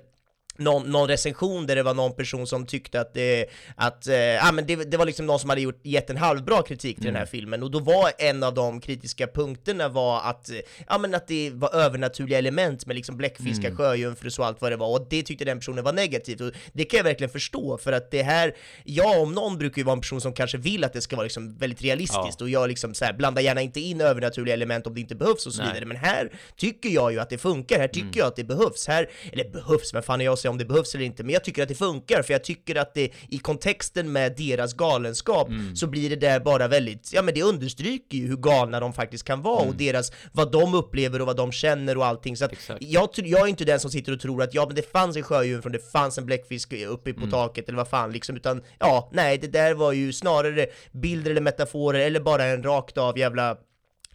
[0.59, 4.53] någon, någon recension där det var någon person som tyckte att det, att, eh, ja,
[4.53, 7.17] men det, det var liksom någon som hade gjort, gett en halvbra kritik till den
[7.17, 10.57] här filmen och då var en av de kritiska punkterna var att, eh,
[10.89, 13.77] ja men att det var övernaturliga element med liksom bläckfiskar, Mm.
[13.77, 16.85] sjöjungfrur och allt vad det var och det tyckte den personen var negativt och det
[16.85, 20.01] kan jag verkligen förstå för att det här, jag om någon brukar ju vara en
[20.01, 22.45] person som kanske vill att det ska vara liksom väldigt realistiskt Ja.
[22.45, 25.47] och jag liksom så här, blandar gärna inte in övernaturliga element om det inte behövs
[25.47, 25.71] och så Nej.
[25.73, 28.13] vidare men här tycker jag ju att det funkar, här tycker Mm.
[28.19, 30.65] jag att det behövs, här, eller behövs, men fan är jag att säga om det
[30.65, 33.39] behövs eller inte, men jag tycker att det funkar för jag tycker att det i
[33.39, 35.77] kontexten med deras galenskap Mm.
[35.77, 39.25] så blir det där bara väldigt, ja men det understryker ju hur galna de faktiskt
[39.25, 39.69] kan vara Mm.
[39.71, 43.41] och deras, vad de upplever och vad de känner och allting så att jag, jag
[43.41, 45.93] är inte den som sitter och tror att ja men det fanns en sjöjungfru, det
[45.93, 47.31] fanns en bläckfisk uppe på Mm.
[47.31, 51.41] taket eller vad fan liksom, utan ja, nej det där var ju snarare bilder eller
[51.41, 53.57] metaforer eller bara en rakt av jävla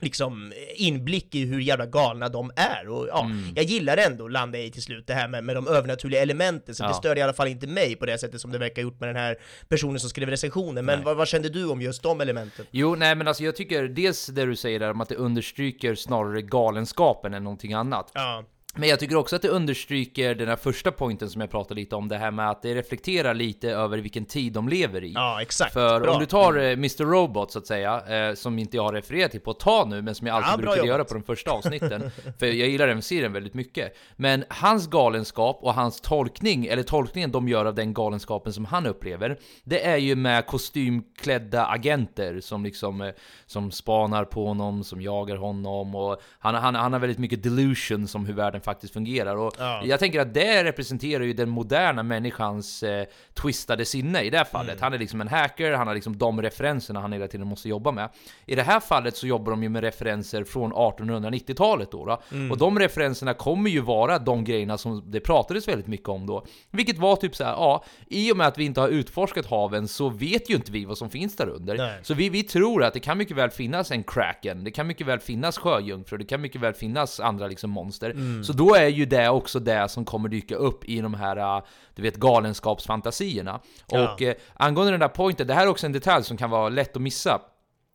[0.04, 3.44] liksom inblick i hur jävla galna de är och ja, Mm.
[3.56, 6.84] jag gillar ändå landa i till slut det här med, med de övernaturliga elementen så
[6.84, 6.88] Ja.
[6.88, 9.10] det stör i alla fall inte mig på det sättet som det verkar gjort med
[9.10, 9.38] den här
[9.70, 12.66] personen som skrev recensionen, men vad, vad kände du om just de elementen?
[12.72, 15.96] Jo, nej men alltså jag tycker dels det du säger där om att det understryker
[15.96, 18.12] snarare galenskapen än någonting annat.
[18.14, 18.44] Ja.
[18.76, 21.96] Men jag tycker också att det understryker den här första pointen som jag pratade lite
[21.96, 25.12] om, det här med att det reflekterar lite över vilken tid de lever i.
[25.14, 25.74] Ja, exakt.
[25.74, 26.14] För Bra.
[26.14, 27.06] om du tar eh, Mr.
[27.06, 30.02] Robot så att säga, eh, som inte jag har refererat till på ett tag nu,
[30.02, 33.02] men som jag alltid Ja, brukade göra på de första avsnitten, för jag gillar den
[33.02, 33.98] serien väldigt mycket.
[34.16, 38.86] Men hans galenskap och hans tolkning, eller tolkningen de gör av den galenskapen som han
[38.86, 43.12] upplever, det är ju med kostymklädda agenter som liksom, eh,
[43.46, 48.16] som spanar på honom, som jagar honom, och han, han, han har väldigt mycket delusions
[48.16, 49.36] om hur världen faktiskt fungerar.
[49.36, 49.82] Och Ja.
[49.86, 54.46] jag tänker att det representerar ju den moderna människans eh, twistade sinne i det här
[54.46, 54.82] fallet.
[54.82, 57.92] Han är liksom en hacker, han har liksom de referenserna han hela tiden måste jobba
[57.92, 58.10] med.
[58.46, 62.22] I det här fallet så jobbar de ju med referenser från 1890-talet då, då.
[62.52, 66.46] och de referenserna kommer ju vara de grejerna som det pratades väldigt mycket om då.
[66.72, 69.88] Vilket var typ så här, ja, i och med att vi inte har utforskat haven
[69.88, 71.78] så vet ju inte vi vad som finns där under.
[71.78, 72.00] Nej.
[72.04, 75.08] Så vi, vi tror att det kan mycket väl finnas en kraken, det kan mycket
[75.08, 78.44] väl finnas sjöjungfrur, det kan mycket väl finnas andra liksom monster.
[78.44, 81.64] Så då är ju det också det som kommer dyka upp i de här, äh,
[81.96, 83.62] du vet, galenskapsfantasierna.
[83.88, 84.14] Ja.
[84.14, 86.70] Och eh, angående den där pointen, det här är också en detalj som kan vara
[86.70, 87.42] lätt att missa.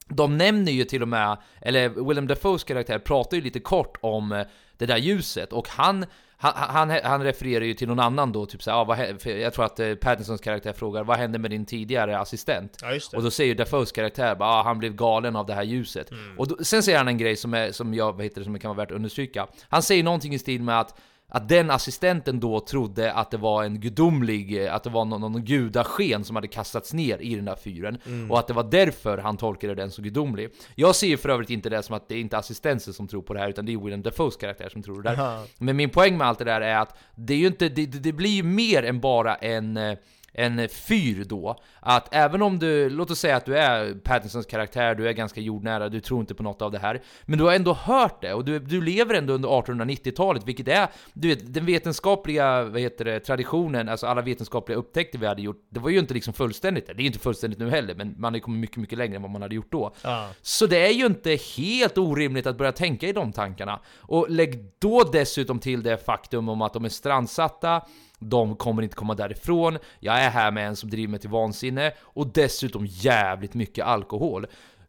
[0.09, 4.33] De nämner ju till och med, eller Willem Dafoes karaktär pratar ju lite kort om
[4.33, 6.07] eh, det där ljuset och han
[6.41, 9.65] han, han, han refererar ju till någon annan då, typ såhär, ah, vad, jag tror
[9.65, 12.79] att eh, Pattinsons karaktär frågar vad hände med din tidigare assistent?
[12.83, 13.17] Ja.
[13.17, 16.11] Och då säger Dafoes karaktär bara, ah, han blev galen av det här ljuset.
[16.11, 16.39] Mm.
[16.39, 18.59] Och då, sen säger han en grej som, är, som jag vad heter det, som
[18.59, 19.47] kan vara värt att understryka.
[19.69, 23.65] Han säger någonting i stil med att att den assistenten då trodde att det var
[23.65, 27.45] en gudomlig, eh, att det var någon, någon gudasken som hade kastats ner i den
[27.45, 27.99] där fyren.
[28.07, 28.31] Mm.
[28.31, 30.51] Och att det var därför han tolkade den så gudomlig.
[30.75, 33.35] Jag ser för övrigt inte det som att det är inte assistenten som tror på
[33.35, 35.21] det här, utan det är Willem Dafoes karaktär som tror det där.
[35.21, 35.45] Aha.
[35.59, 37.99] Men min poäng med allt det där är att det är ju inte, det, det
[37.99, 39.99] det blir ju mer än bara en eh,
[40.33, 44.95] en fyr då, att även om du, låt oss säga att du är Pattinsons karaktär,
[44.95, 47.53] du är ganska jordnära, du tror inte på något av det här, men du har
[47.53, 51.67] ändå hört det, och du, du lever ändå under 1890-talet, vilket är, du vet, den
[51.67, 55.99] vetenskapliga, vad heter det, traditionen, alltså alla vetenskapliga upptäckter vi hade gjort, det var ju
[55.99, 58.77] inte liksom fullständigt, det är inte fullständigt nu heller, men man har ju kommit mycket,
[58.77, 59.95] mycket längre än vad man hade gjort då.
[60.03, 60.29] Ja.
[60.43, 63.81] Så det är ju inte helt orimligt att börja tänka i de tankarna.
[63.97, 67.83] Och lägg då dessutom till det faktum om att de är strandsatta,
[68.19, 71.93] de kommer inte komma därifrån, jag är här med en som driver mig till vansinne,
[72.01, 74.47] och dessutom jävligt mycket alkohol.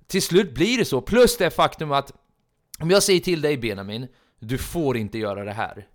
[0.08, 2.14] Till slut blir det så, plus det faktum att
[2.80, 4.08] om jag säger till dig Benjamin,
[4.40, 5.88] du får inte göra det här.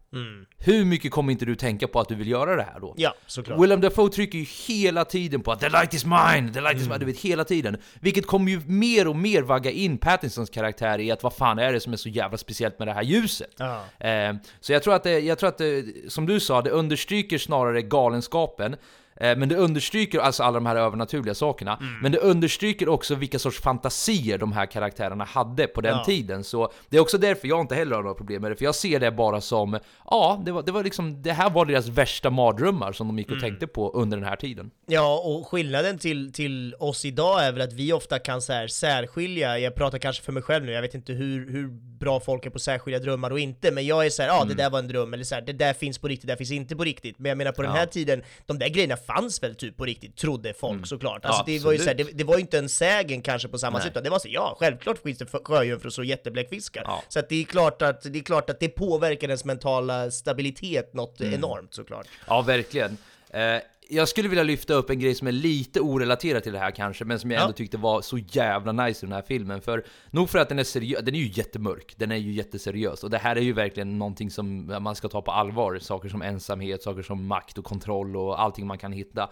[0.58, 2.94] Hur mycket kommer inte du tänka på att du vill göra det här då?
[2.96, 3.62] Ja, såklart.
[3.62, 6.52] Willem Dafoe trycker ju hela tiden på att 'The light is mine!
[6.52, 7.76] The light is mine!' Du vet, hela tiden.
[8.00, 11.72] Vilket kommer ju mer och mer vagga in Pattinsons karaktär i att vad fan är
[11.72, 13.54] det som är så jävla speciellt med det här ljuset?
[13.56, 13.84] Ja.
[14.08, 17.38] Eh, så jag tror att det, jag tror att det, som du sa, det understryker
[17.38, 18.76] snarare galenskapen
[19.20, 21.98] men det understryker alltså alla de här övernaturliga sakerna, Mm.
[22.02, 26.04] men det understryker också vilka sorts fantasier de här karaktärerna hade på den Ja.
[26.04, 26.44] tiden.
[26.44, 28.74] Så det är också därför jag inte heller har några problem med det, för jag
[28.74, 29.78] ser det bara som,
[30.10, 33.26] ja, det var, det var liksom, det här var deras värsta mardrömmar som de gick
[33.30, 33.42] och Mm.
[33.50, 34.70] tänkte på under den här tiden.
[34.86, 38.66] Ja, och skillnaden till, till oss idag är väl att vi ofta kan så här
[38.68, 42.46] särskilja, jag pratar kanske för mig själv nu, jag vet inte hur, hur bra folk
[42.46, 44.70] är på att särskilja drömmar och inte, men jag är så här, ja det där
[44.70, 46.76] var en dröm, eller så här, det där finns på riktigt, det där finns inte
[46.76, 47.18] på riktigt.
[47.18, 47.76] Men jag menar på den Ja.
[47.76, 51.24] här tiden, de där grejerna fanns väl typ på riktigt, trodde folk såklart.
[51.24, 53.58] Alltså det var ju så här, det, det var ju inte en sägen kanske på
[53.58, 53.82] samma Nej.
[53.86, 56.82] sätt, utan det var så ja, självklart finns det sjöjungfrur och jättebläckfiskar.
[56.86, 57.02] Ja.
[57.08, 60.94] Så att det är klart att det är klart att det påverkar ens mentala stabilitet
[60.94, 61.34] något Mm.
[61.34, 62.06] enormt såklart.
[62.26, 62.96] Ja, verkligen.
[63.30, 66.70] Eh, jag skulle vilja lyfta upp en grej som är lite orelaterad till det här
[66.70, 67.42] kanske, men som jag Ja.
[67.42, 69.60] ändå tyckte var så jävla nice i den här filmen.
[69.60, 73.04] För nog för att den är seriös, den är ju jättemörk, den är ju jätteseriös.
[73.04, 75.78] Och det här är ju verkligen någonting som man ska ta på allvar.
[75.80, 79.28] Saker som ensamhet, saker som makt och kontroll och allting man kan hitta.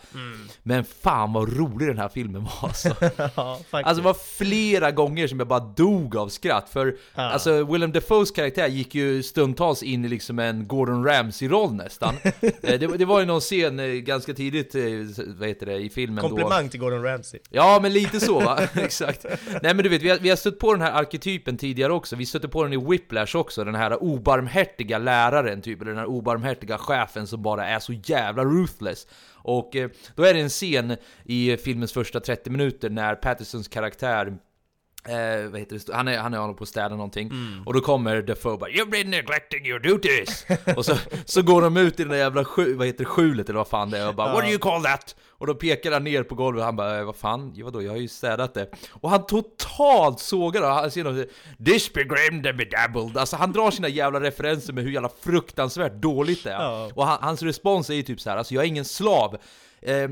[0.63, 2.89] Men fan vad rolig den här filmen var alltså.
[3.37, 3.59] ja.
[3.71, 7.23] Alltså det var flera gånger som jag bara dog av skratt, för Ja.
[7.23, 12.15] alltså Willem Dafoes karaktär gick ju stundtals in i liksom en Gordon Ramsay-roll nästan.
[12.63, 15.91] Eh, det, det var ju någon scen eh, ganska tidigt, eh, vad heter det, i
[15.91, 16.29] filmen då.
[16.29, 17.41] Komplimang till Gordon Ramsay.
[17.51, 18.59] Ja, men lite så va?
[18.75, 19.25] Exakt.
[19.63, 22.17] Nej men du vet, vi har, vi har stött på den här arketypen tidigare också.
[22.17, 26.07] Vi stötte på den i Whiplash också, den här obarmhärtiga läraren typ, eller den här
[26.07, 29.07] obarmhärtiga chefen som bara är så jävla ruthless.
[29.35, 34.39] Och eh, då är det en scen i filmens första 30 minuter när Pattersons karaktär
[35.09, 35.95] Eh, vad heter det?
[35.95, 37.33] Han är, han är håller på städa någonting
[37.67, 41.77] Och då kommer Defoe bara 'You've been neglecting your duties' Och så, så går de
[41.77, 44.09] ut i den där jävla skju, vad heter det, skjulet eller vad fan det är
[44.09, 46.65] och bara 'What do you call that?' Och då pekar han ner på golvet och
[46.65, 47.55] han bara eh, 'Vad fan?
[47.65, 47.83] Vadå?
[47.83, 51.29] Jag har ju städat det' Och han totalt sågar det, han säger något
[51.67, 56.45] 'This begrimmed and bedabbled' Alltså han drar sina jävla referenser med hur jävla fruktansvärt dåligt
[56.45, 56.91] det är Ja.
[56.95, 59.37] Och han, hans respons är ju typ så här, alltså jag är ingen slav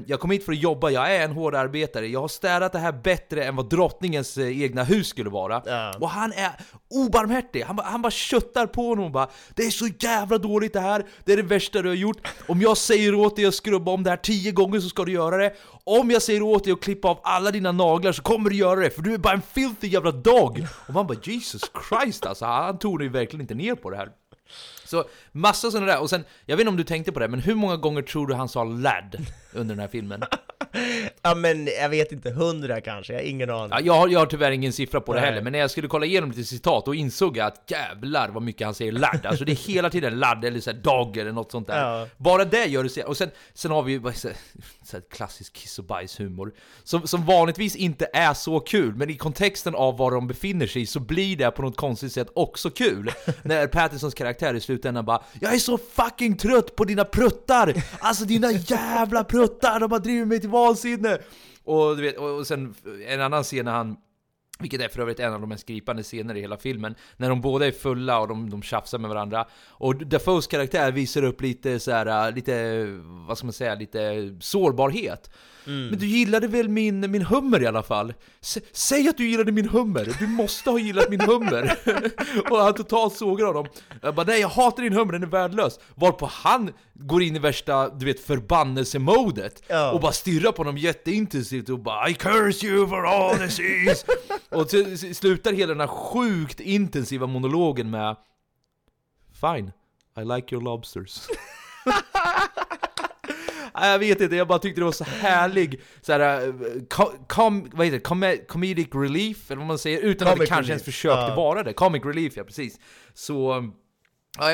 [0.07, 2.79] jag kom hit för att jobba, jag är en hård arbetare, jag har städat det
[2.79, 5.63] här bättre än vad drottningens eh, egna hus skulle vara.
[5.67, 5.95] Ja.
[6.01, 6.51] Och han är
[6.91, 10.81] obarmhärtig, han, han bara köttar på honom och bara Det är så jävla dåligt det
[10.81, 12.29] här, det är det värsta du har gjort.
[12.47, 15.13] Om jag säger åt dig att skrubba om det här tio gånger så ska du
[15.13, 15.55] göra det.
[15.85, 18.81] Om jag säger åt dig att klippa av alla dina naglar så kommer du göra
[18.81, 20.67] det, för du är bara en filthy jävla dog!
[20.87, 24.09] Och man bara Jesus Christ alltså, han tog ju verkligen inte ner på det här.
[24.85, 27.41] Så massa sådana där, och sen, jag vet inte om du tänkte på det, men
[27.41, 30.23] hur många gånger tror du han sa lad under den här filmen?
[31.23, 33.71] Ja men jag vet inte, hundra kanske, jag har ingen aning.
[33.71, 35.31] Ja, jag, har, jag har tyvärr ingen siffra på det Nej.
[35.31, 38.43] heller, men när jag skulle kolla igenom lite citat, då insåg jag att jävlar vad
[38.43, 39.27] mycket han säger ladd.
[39.27, 41.99] Alltså det är hela tiden ladd eller så här dog eller något sånt där.
[41.99, 42.07] Ja.
[42.17, 44.37] Bara det gör det Och sen, sen har vi ju så här,
[44.85, 46.53] så här klassisk kiss och bajshumor,
[46.85, 50.87] som, som vanligtvis inte är så kul, men i kontexten av var de befinner sig
[50.87, 53.13] så blir det på något konstigt sätt också kul.
[53.43, 57.75] när Pattinsons karaktär i slutändan bara Jag är så fucking trött på dina pruttar!
[57.99, 61.10] Alltså dina jävla pruttar, de har drivit mig till vansinne!
[61.65, 62.75] Och, du vet, och sen
[63.07, 63.97] en annan scen när han
[64.61, 67.41] vilket är för övrigt en av de mest gripande scener i hela filmen När de
[67.41, 69.47] båda är fulla och de, de tjafsar med varandra.
[69.69, 72.85] Och Dafoes karaktär visar upp lite så här, lite,
[73.29, 75.31] vad ska man säga, lite sårbarhet.
[75.65, 78.15] Men du gillade väl min, min hummer i alla fall?
[78.41, 81.77] S säg att du gillade min hummer, du måste ha gillat min hummer!
[82.51, 83.67] och han totalt sågar honom
[84.03, 87.39] Jag bara nej jag hatar din hummer, den är värdelös Varpå han går in i
[87.39, 89.91] värsta, du vet förbannelsemodet Ja.
[89.93, 94.05] Och bara stirrar på honom jätteintensivt och bara I curse you for all the seas
[94.51, 94.71] Och
[95.17, 98.17] slutar hela den här sjukt intensiva monologen med
[99.41, 99.73] Fine,
[100.17, 101.27] I like your lobsters
[103.87, 106.53] Jag vet inte, jag bara tyckte det var så härlig så här, eh,
[107.29, 108.05] com, vad heter det?
[108.05, 111.27] Com comedic relief, eller vad man säger, utan att Comic det kanske relief, ens försökte
[111.29, 111.35] ja.
[111.35, 111.73] vara det.
[111.73, 112.81] Comic relief, ja precis.
[113.15, 113.71] Så...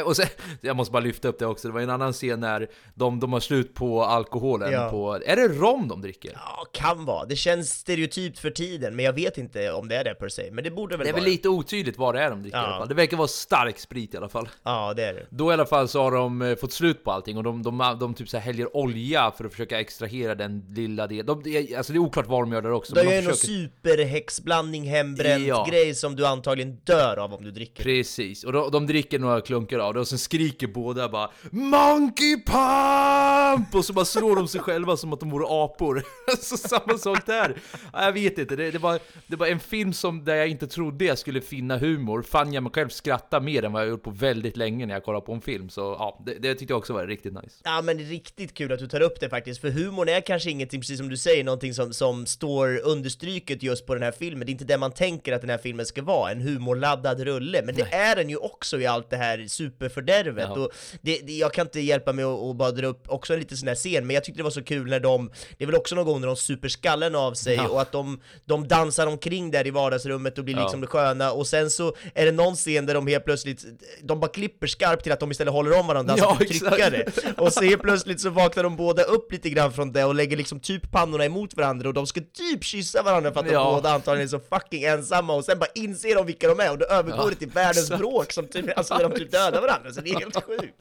[0.05, 0.27] Och sen,
[0.61, 3.33] jag måste bara lyfta upp det också, det var en annan scen när de, de
[3.33, 4.91] har slut på alkoholen Ja.
[4.91, 5.21] på...
[5.27, 6.31] Är det rom de dricker?
[6.35, 7.25] Ja, kan vara.
[7.27, 10.49] Det känns stereotypt för tiden, men jag vet inte om det är det per se.
[10.53, 12.59] Men det borde väl Det är vara väl lite otydligt vad det är de dricker
[12.59, 12.67] i Ja.
[12.67, 12.89] alla fall.
[12.89, 14.49] Det verkar vara stark sprit i alla fall.
[14.63, 15.27] Ja, det är det.
[15.31, 17.97] Då i alla fall så har de eh, fått slut på allting och de, de,
[18.01, 21.27] de, typ så här häller olja för att försöka extrahera den lilla delen.
[21.27, 22.95] De, det är- alltså det är oklart vad de gör där också.
[22.95, 25.67] De men gör ju någon försöker- superhäxblandning, hembränt Ja.
[25.71, 27.83] grej som du antagligen dör av om du dricker.
[27.85, 32.37] Precis, och de, de dricker några klunkar av det och sen skriker båda bara Monkey
[32.37, 33.75] Pump!
[33.75, 36.03] Och så bara slår de sig själva som att de vore apor.
[36.41, 37.57] så samma sak där.
[37.93, 40.67] Ja, Jag vet inte, det, det, var, det var en film som där jag inte
[40.67, 42.23] trodde jag skulle finna humor.
[42.23, 45.05] Fann jag mig själv skratta mer än vad jag gjort på väldigt länge när jag
[45.05, 45.69] kollar på en film.
[45.69, 47.57] Så ja, det, det tyckte jag också var riktigt nice.
[47.65, 50.21] Ja men det är riktigt kul att du tar upp det faktiskt, för humorn är
[50.21, 54.13] kanske ingenting, precis som du säger, någonting som, som står understryket just på den här
[54.13, 54.47] filmen.
[54.47, 57.63] Det är inte det man tänker att den här filmen ska vara, en humorladdad rulle,
[57.63, 60.49] men det är den ju också i allt det här superfördärvet.
[60.55, 60.61] Ja.
[60.61, 60.71] Och
[61.03, 63.69] det, det, jag kan inte hjälpa med att bara dra upp också en liten sån
[63.69, 65.95] här scen, men jag tyckte det var så kul när de, det är väl också
[65.95, 67.69] någon gång när de super skallen av sig Ja.
[67.69, 70.63] och att de, de dansar omkring där i vardagsrummet och blir Ja.
[70.63, 73.65] liksom det sköna, och sen så är det någon scen där de helt plötsligt,
[74.03, 76.75] de bara klipper skarpt till att de istället håller om varandra, Ja, alltså typ exakt.
[76.77, 77.05] tryckare.
[77.37, 80.37] Och så helt plötsligt så vaknar de båda upp lite grann från det och lägger
[80.37, 83.73] liksom typ pannorna emot varandra och de ska typ kyssa varandra för att de Ja.
[83.75, 86.79] båda antagligen är så fucking ensamma och sen bara inser de vilka de är och
[86.79, 87.99] då övergår Ja, det till världens exakt.
[88.01, 90.75] bråk som typ, alltså när de typ dödar varandra, så det är helt sjukt.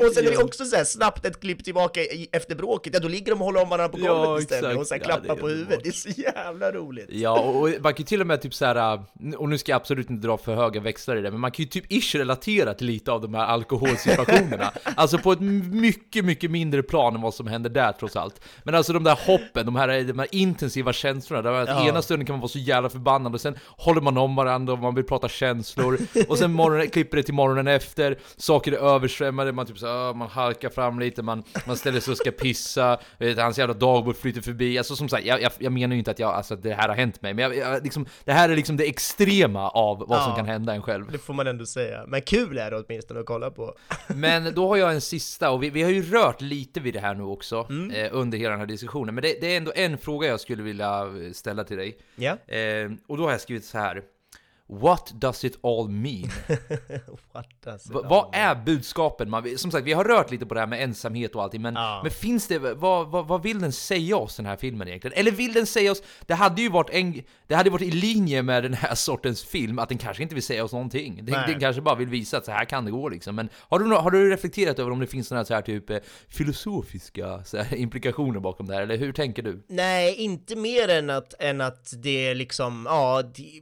[0.00, 0.44] Och sen är det Ja.
[0.44, 3.46] också så här snabbt ett klipp tillbaka i, efter bråket, ja då ligger de och
[3.46, 4.80] håller om varandra på Ja, golvet istället exakt.
[4.80, 7.06] och sen Ja, klappar är på huvudet, det är så jävla roligt.
[7.08, 9.02] Ja, och och man kan ju till och med typ så här,
[9.36, 11.62] och nu ska jag absolut inte dra för höga växlar i det, men man kan
[11.62, 14.72] ju typ ish relatera till lite av de här alkoholsituationerna.
[14.96, 18.40] alltså på ett mycket, mycket mindre plan än vad som händer där trots allt.
[18.64, 21.88] Men alltså de där hoppen, de här, de här intensiva känslorna, där Ja.
[21.88, 24.78] ena stunden kan man vara så jävla förbannad och sen håller man om varandra och
[24.78, 25.98] man vill prata känslor.
[26.28, 27.99] och sen morgonen, klipper det till morgonen efter,
[28.36, 32.12] saker är översvämmade, man typ så, här, man halkar fram lite, man, man ställer sig
[32.12, 34.78] och ska pissa, vet, hans jävla dagbok flyter förbi.
[34.78, 36.96] Alltså som sagt, jag, jag, jag menar ju inte att jag, alltså, det här har
[36.96, 40.30] hänt mig, men jag, jag, liksom, det här är liksom det extrema av vad som
[40.30, 40.36] Ja.
[40.36, 41.10] kan hända en själv.
[41.12, 43.74] Det får man ändå säga, men kul är det åtminstone att kolla på.
[44.08, 47.00] Men då har jag en sista, och vi, vi har ju rört lite vid det
[47.00, 47.90] här nu också, Mm.
[47.90, 50.62] eh, under hela den här diskussionen, men det, det är ändå en fråga jag skulle
[50.62, 51.98] vilja eh, ställa till dig.
[52.16, 52.54] Ja?
[52.54, 54.02] Eh, och då har jag skrivit så här.
[54.72, 56.30] What does it all mean?
[57.32, 59.30] What does it Va, all vad är budskapen?
[59.30, 61.74] Man, som sagt, vi har rört lite på det här med ensamhet och allting, men,
[61.74, 62.00] Ja.
[62.02, 65.16] men finns det, vad, vad, vad vill den säga oss den här filmen egentligen?
[65.16, 68.42] Eller vill den säga oss, det hade ju varit en, det hade varit i linje
[68.42, 71.24] med den här sortens film, att den kanske inte vill säga oss någonting.
[71.24, 73.34] Den, den kanske bara vill visa att så här kan det gå liksom.
[73.36, 75.98] Men har du, har du reflekterat över om det finns här, så här typ eh,
[76.28, 79.62] filosofiska här, implikationer bakom det här, eller hur tänker du?
[79.68, 83.60] Nej, inte mer än att, än att det är liksom, ja, det,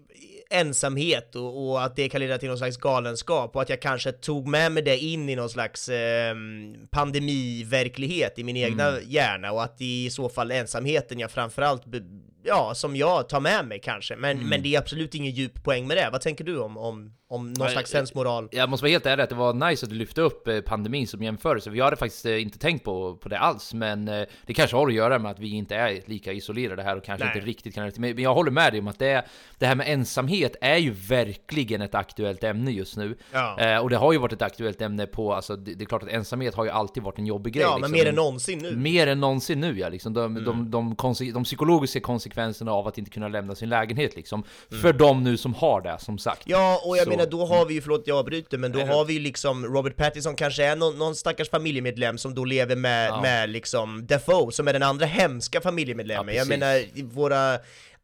[0.51, 4.13] ensamhet och, och, att det kan leda till någon slags galenskap och att jag kanske
[4.13, 6.35] tog med mig det in i någon slags eh,
[6.91, 9.03] pandemiverklighet i min egna mm.
[9.07, 11.83] hjärna och att det är i så fall ensamheten jag framförallt
[12.43, 14.49] ja, som jag tar med mig kanske, men, mm.
[14.49, 16.09] men det är absolut ingen djup poäng med det.
[16.13, 18.49] Vad tänker du om, om, om någon slags sensmoral?
[18.53, 21.07] Jag måste vara helt ärlig att det var nice att du lyfte upp eh, pandemin
[21.07, 24.25] som jämförelse, för jag hade faktiskt eh, inte tänkt på, på det alls, men eh,
[24.47, 27.27] det kanske har att göra med att vi inte är lika isolerade här och kanske
[27.27, 27.37] Nej.
[27.37, 29.25] inte riktigt kan Men jag håller med dig om att det,
[29.59, 33.17] det här med ensamhet är ju verkligen ett aktuellt ämne just nu.
[33.33, 33.81] Ja.
[33.81, 36.09] och det har ju varit ett aktuellt ämne på, alltså det, det, är klart att
[36.09, 37.63] ensamhet har ju alltid varit en jobbig grej.
[37.63, 37.81] Ja, liksom.
[37.81, 38.77] men mer än någonsin nu.
[38.77, 40.13] Mer än någonsin nu ja, liksom.
[40.13, 40.45] De, mm.
[40.45, 42.28] de, de, de, de psykologiska konsekvenserna
[42.69, 44.45] av att inte kunna lämna sin lägenhet liksom.
[44.71, 44.83] Mm.
[44.83, 46.43] För de nu som har det, som sagt.
[46.45, 47.11] Ja, och jag så.
[47.11, 49.97] menar då har vi ju, förlåt jag avbryter, men då har vi ju liksom Robert
[49.97, 53.21] Pattinson kanske är någon, någon stackars familjemedlem som då lever med, ja.
[53.21, 56.35] med liksom Defoe, som är den andra hemska familjemedlemmen.
[56.35, 57.59] Ja, jag menar, våra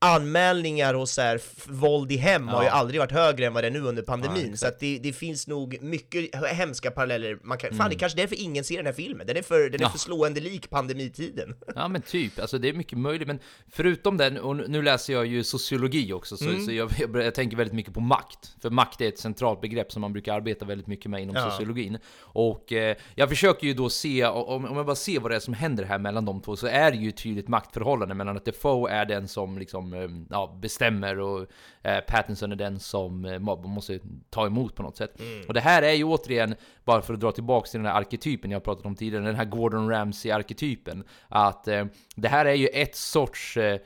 [0.05, 2.55] anmälningar och så här, våld i hem ja.
[2.55, 4.81] har ju aldrig varit högre än vad det är nu under pandemin, ja, så att
[4.81, 7.39] det, det, finns nog mycket hemska paralleller.
[7.43, 7.79] Man kan, mm.
[7.79, 9.85] Fan, det är kanske därför ingen ser den här filmen, den är för, den är
[9.85, 9.91] ja.
[9.91, 11.55] för slående lik pandemitiden.
[11.75, 13.39] Ja men typ, alltså det är mycket möjligt, men
[13.71, 16.65] förutom den, och nu läser jag ju sociologi också, så, mm.
[16.65, 19.93] så jag, jag, jag, tänker väldigt mycket på makt, för makt är ett centralt begrepp
[19.93, 21.99] som man brukar arbeta väldigt mycket med inom sociologin.
[22.21, 25.41] Och eh, jag försöker ju då se, om, om jag bara ser vad det är
[25.41, 28.45] som händer här mellan de två, så är det ju ett tydligt maktförhållande mellan att
[28.45, 31.47] Defoe är den som liksom Eh, ja, bestämmer och
[31.83, 33.99] eh, Pattinson är den som eh, man måste
[34.31, 35.21] ta emot på något sätt.
[35.21, 35.49] Mm.
[35.49, 38.51] Och det här är ju återigen, bara för att dra tillbaka till den här arketypen
[38.51, 41.05] jag pratat om tidigare, den här Gordon Ramsay-arketypen.
[41.29, 41.85] Att eh,
[42.17, 43.79] det här är ju ett sorts eh,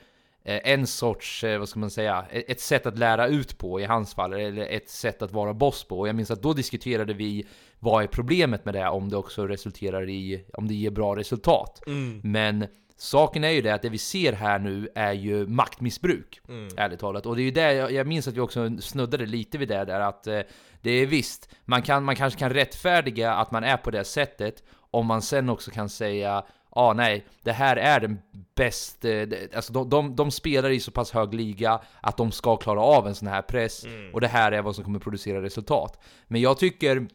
[0.43, 4.33] en sorts, vad ska man säga, ett sätt att lära ut på i hans fall,
[4.33, 5.99] eller ett sätt att vara boss på.
[5.99, 7.45] Och jag minns att då diskuterade vi
[7.79, 11.81] vad är problemet med det, om det också resulterar i, om det ger bra resultat.
[11.87, 12.21] Mm.
[12.23, 12.67] Men
[13.01, 16.69] Saken är ju det att det vi ser här nu är ju maktmissbruk, mm.
[16.77, 17.25] ärligt talat.
[17.25, 19.85] Och det är ju det, jag, jag minns att vi också snuddade lite vid det
[19.85, 20.39] där att eh,
[20.81, 24.63] det är visst, man, kan, man kanske kan rättfärdiga att man är på det sättet
[24.91, 28.19] om man sen också kan säga ah, nej, det här är den
[28.55, 32.57] bästa, eh, alltså de, de, de, spelar i så pass hög liga att de ska
[32.57, 34.13] klara av en sån här press, mm.
[34.13, 35.99] och det här är vad som kommer producera resultat.
[36.27, 37.07] Men jag tycker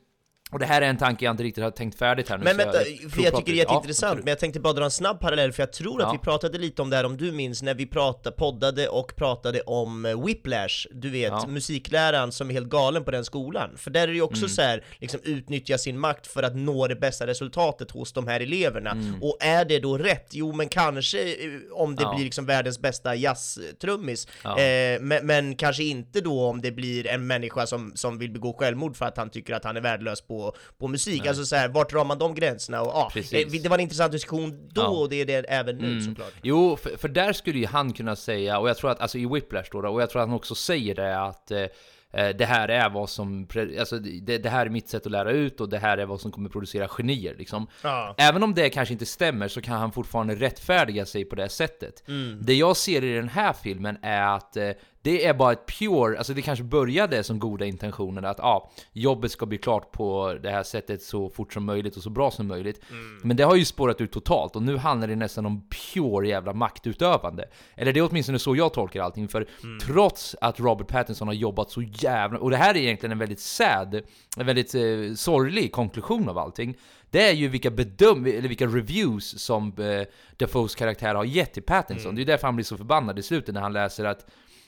[0.55, 2.57] och det här är en tanke jag inte riktigt har tänkt färdigt här nu Men
[2.57, 4.91] vänta, jag för jag tycker det är jätteintressant, ja, men jag tänkte bara dra en
[4.91, 6.13] snabb parallell, för jag tror att ja.
[6.13, 9.61] vi pratade lite om det här, om du minns, när vi pratade, poddade och pratade
[9.61, 11.47] om eh, Whiplash, du vet, ja.
[11.49, 13.71] musikläraren som är helt galen på den skolan.
[13.77, 14.49] För där är det ju också mm.
[14.49, 18.41] så här, liksom utnyttja sin makt för att nå det bästa resultatet hos de här
[18.41, 18.91] eleverna.
[18.91, 19.23] Mm.
[19.23, 20.29] Och är det då rätt?
[20.31, 22.15] Jo, men kanske eh, om det ja.
[22.15, 27.27] blir liksom världens bästa jazztrummis, eh, men, men, kanske inte då om det blir en
[27.27, 30.34] människa som, som vill begå självmord för att han tycker att han är värdelös på
[30.79, 31.21] på, musik.
[31.21, 31.29] Nej.
[31.29, 32.83] Alltså så här, vart drar man de gränserna?
[32.83, 34.89] Och, ah, det var en intressant diskussion då, ja.
[34.89, 36.05] och det är det även nu mm.
[36.05, 36.33] såklart.
[36.43, 39.27] Jo, för, för, där skulle ju han kunna säga, och jag tror att, alltså i
[39.27, 41.67] Whiplash då, och jag tror att han också säger det att eh,
[42.15, 45.31] Eh, det här är vad som, alltså det, det, här är mitt sätt att lära
[45.31, 47.67] ut och det här är vad som kommer producera genier liksom.
[47.83, 48.15] Ja.
[48.19, 52.09] Även om det kanske inte stämmer så kan han fortfarande rättfärdiga sig på det sättet.
[52.09, 52.39] Mm.
[52.43, 54.71] Det jag ser i den här filmen är att eh,
[55.05, 59.33] det är bara ett pure, alltså det kanske började som goda intentioner att ah, jobbet
[59.33, 62.47] ska bli klart på det här sättet så fort som möjligt och så bra som
[62.47, 62.81] möjligt.
[62.91, 63.21] Mm.
[63.23, 66.53] Men det har ju spårat ut totalt och nu handlar det nästan om pure jävla
[66.53, 67.45] maktutövande.
[67.75, 69.79] Eller det är åtminstone så jag tolkar allting, för mm.
[69.79, 72.39] trots att Robert Pattinson har jobbat så jävla...
[72.39, 73.95] Och det här är egentligen en väldigt sad,
[74.37, 76.77] en väldigt eh, sorglig konklusion av allting.
[77.11, 81.63] Det är ju vilka bedöm eller vilka reviews som eh, Defoes karaktär har gett till
[81.63, 82.07] Pattinson.
[82.07, 82.17] Mm.
[82.17, 84.27] Det är därför han blir så förbannad i slutet när han läser att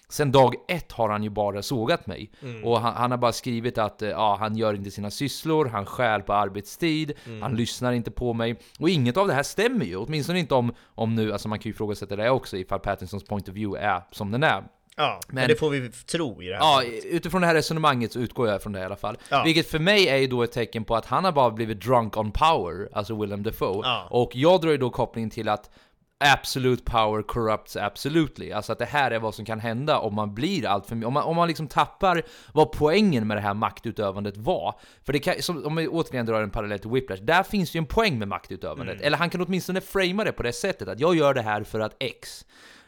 [0.08, 2.30] Sen dag ett har han ju bara sågat mig.
[2.42, 2.64] Mm.
[2.64, 5.86] Och han, han, har bara skrivit att eh, ja, han gör inte sina sysslor, han
[5.86, 7.42] skär på arbetstid, mm.
[7.42, 8.56] han lyssnar inte på mig.
[8.78, 11.70] Och inget av det här stämmer ju, åtminstone inte om, om nu, alltså man kan
[11.70, 14.64] ju ifrågasätta det också ifall Pattinsons point of view är som den är.
[14.96, 17.04] Ja, men, men, det får vi tro i det här Ja, fallet.
[17.04, 19.16] utifrån det här resonemanget så utgår jag från det i alla fall.
[19.28, 19.42] Ja.
[19.44, 22.16] Vilket för mig är ju då ett tecken på att han har bara blivit drunk
[22.16, 23.80] on power, alltså Willem Dafoe.
[23.82, 24.06] Ja.
[24.10, 25.70] Och jag drar ju då kopplingen till att
[26.18, 28.52] Absolute power corrupts absolutely.
[28.52, 31.12] Alltså att det här är vad som kan hända om man blir allt för om
[31.12, 34.74] man, om man liksom tappar vad poängen med det här maktutövandet var.
[35.04, 37.78] För det kan, som, om vi återigen drar en parallell till Whiplash, där finns ju
[37.78, 38.94] en poäng med maktutövandet.
[38.94, 39.06] Mm.
[39.06, 41.80] Eller han kan åtminstone framea det på det sättet att jag gör det här för
[41.80, 42.44] att X.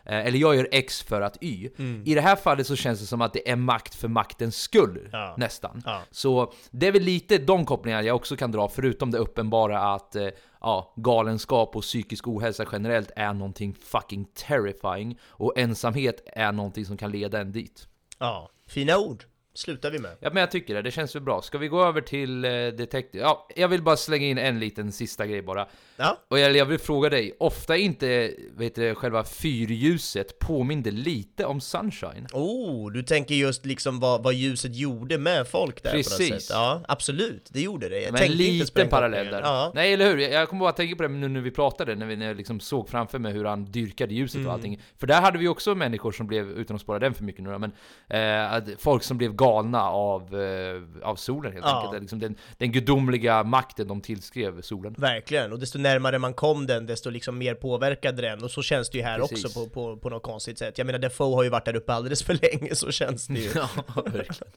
[0.08, 1.70] Eh, eller jag gör X för att Y.
[1.78, 2.02] Mm.
[2.06, 5.08] I det här fallet så känns det som att det är makt för maktens skull,
[5.12, 5.34] ja.
[5.38, 5.82] nästan.
[5.86, 6.02] Ja.
[6.10, 10.16] Så det är väl lite de kopplingar jag också kan dra, förutom det uppenbara att
[10.16, 10.28] eh,
[10.60, 15.18] ja, galenskap och psykisk ohälsa generellt är någonting fucking terrifying.
[15.26, 17.88] Och ensamhet är någonting som kan leda en dit.
[18.18, 19.24] Ja, fina ord.
[19.54, 20.16] slutar vi med.
[20.20, 20.82] Ja, men jag tycker det.
[20.82, 21.42] Det känns ju bra.
[21.42, 23.24] Ska vi gå över till eh, Detective?
[23.24, 25.68] Ja, jag vill bara slänga in en liten sista grej bara.
[26.00, 26.18] Ja.
[26.28, 31.60] Och jag, jag vill fråga dig, ofta inte vet du, själva fyrljuset påminner lite om
[31.60, 32.26] Sunshine?
[32.32, 36.28] Oh, du tänker just liksom vad, vad ljuset gjorde med folk där på något Precis.
[36.46, 36.50] sätt?
[36.50, 38.00] Ja, absolut, det gjorde det.
[38.02, 39.40] Jag Men på liten parallell där.
[39.40, 39.72] Ja.
[39.74, 40.18] Nej, eller hur?
[40.18, 42.36] Jag jag kommer bara tänka på det nu när vi pratade, när vi när jag
[42.36, 44.46] liksom såg framför mig hur han dyrkade ljuset Mm.
[44.48, 44.80] och allting.
[44.98, 47.58] För där hade vi också människor som blev, utan att spara den för mycket nu
[47.58, 47.72] men
[48.08, 51.82] eh, folk som blev galna av, eh, av solen helt Ja.
[51.84, 52.02] enkelt.
[52.02, 54.94] Liksom den, den gudomliga makten de tillskrev solen.
[54.98, 58.44] Verkligen, och desto närmare man kom den, desto liksom mer påverkade den.
[58.44, 59.44] Och så känns det ju här Precis.
[59.44, 60.78] också på, på, på något konstigt sätt.
[60.78, 63.50] Jag menar, Defoe har ju varit där uppe alldeles för länge, så känns det ju.
[63.54, 63.68] Ja,
[64.04, 64.52] verkligen.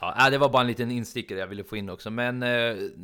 [0.00, 2.48] Ja, nej, det var bara en liten instickare jag ville få in också, men eh,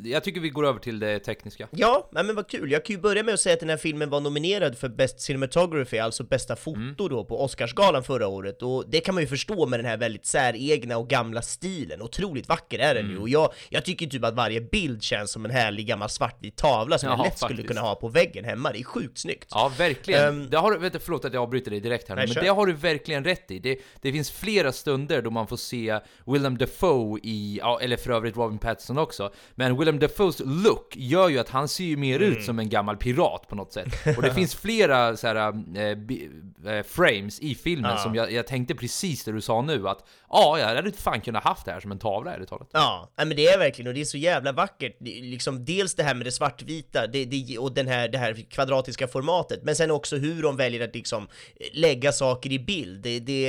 [0.05, 1.69] jag tycker vi går över till det tekniska.
[1.71, 2.71] Ja, men vad kul.
[2.73, 5.21] Jag kan ju börja med att säga att den här filmen var nominerad för Best
[5.21, 6.95] Cinematography, alltså bästa foto Mm.
[6.97, 8.63] då på Oscarsgalan förra året.
[8.63, 12.03] Och det kan man ju förstå med den här väldigt säregna och gamla stilen.
[12.03, 13.11] Otroligt vacker är den ju.
[13.11, 13.23] Mm.
[13.23, 16.99] Och jag, jag tycker typ att varje bild känns som en härlig gammal svartvit tavla
[16.99, 17.69] som jag Ja, lätt skulle faktiskt.
[17.79, 18.73] kunna ha på väggen hemma.
[18.73, 19.49] Det är sjukt snyggt.
[19.51, 20.29] Ja, verkligen.
[20.29, 22.41] Ehm, det har du, vet förlåt att jag avbryter dig direkt här nu, men kör.
[22.41, 23.59] det har du verkligen rätt i.
[23.59, 28.11] Det, det finns flera stunder då man får se Willem Dafoe i, ja, eller för
[28.13, 32.15] övrigt Robin Pattinson också, men Willem Dafoes look gör ju att han ser ju mer
[32.23, 32.33] Mm.
[32.33, 33.89] ut som en gammal pirat på något sätt.
[34.17, 35.37] Och det finns flera så här,
[35.79, 36.31] eh, bi-
[36.67, 37.97] eh, frames i filmen Ja.
[37.99, 41.45] som jag, jag tänkte precis det du sa nu, att ja, jag hade fan kunnat
[41.45, 42.69] haft det här som en tavla ärligt talat.
[42.73, 44.97] Ja, men det är verkligen, och det är så jävla vackert.
[45.01, 49.09] Liksom dels det här med det svartvita det, det, och den här, det här kvadratiska
[49.09, 51.29] formatet, men sen också hur de väljer att liksom
[51.73, 53.03] lägga saker i bild.
[53.03, 53.43] Det, det,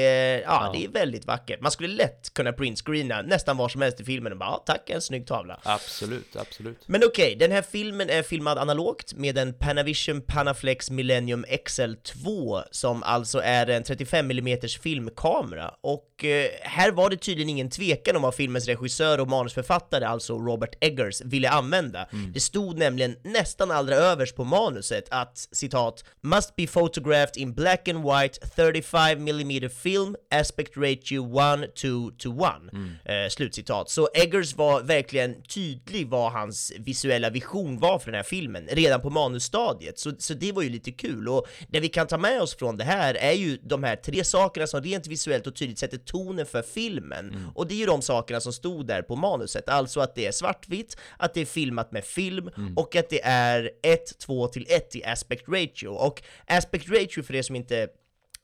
[0.46, 0.72] ja, Ja.
[0.74, 1.62] det är väldigt vackert.
[1.62, 4.90] Man skulle lätt kunna printscreena nästan var som helst i filmen och bara ja, tack,
[4.90, 5.60] en snygg tavla.
[5.64, 6.78] Absolut, absolut.
[6.88, 13.04] Men okej, den här filmen är filmad analogt med en Panavision Panaflex Millennium XL2 som
[13.04, 18.22] alltså är en 35 mm filmkamera och eh, här var det tydligen ingen tvekan om
[18.22, 22.08] vad filmens regissör och manusförfattare, alltså Robert Eggers, ville använda.
[22.34, 27.88] Det stod nämligen nästan allra överst på manuset att citat “Must be photographed in black
[27.88, 32.70] and white 35 mm film aspect ratio 1 to to 1”
[33.06, 33.90] eh, slutcitat.
[33.90, 39.02] Så Eggers var verkligen tydlig vad hans visuella vision var för den här filmen redan
[39.02, 41.30] på manusstadiet, så, så det var ju lite kul.
[41.30, 44.24] Och det vi kan ta med oss från det här är ju de här tre
[44.24, 47.52] sakerna som rent visuellt och tydligt sätter tonen för filmen.
[47.56, 50.32] Och det är ju de sakerna som stod där på manuset, alltså att det är
[50.32, 54.96] svartvitt, att det är filmat med film och att det är 1, 2 till 1
[54.96, 55.88] i aspect ratio.
[55.88, 57.88] Och aspect ratio för er som inte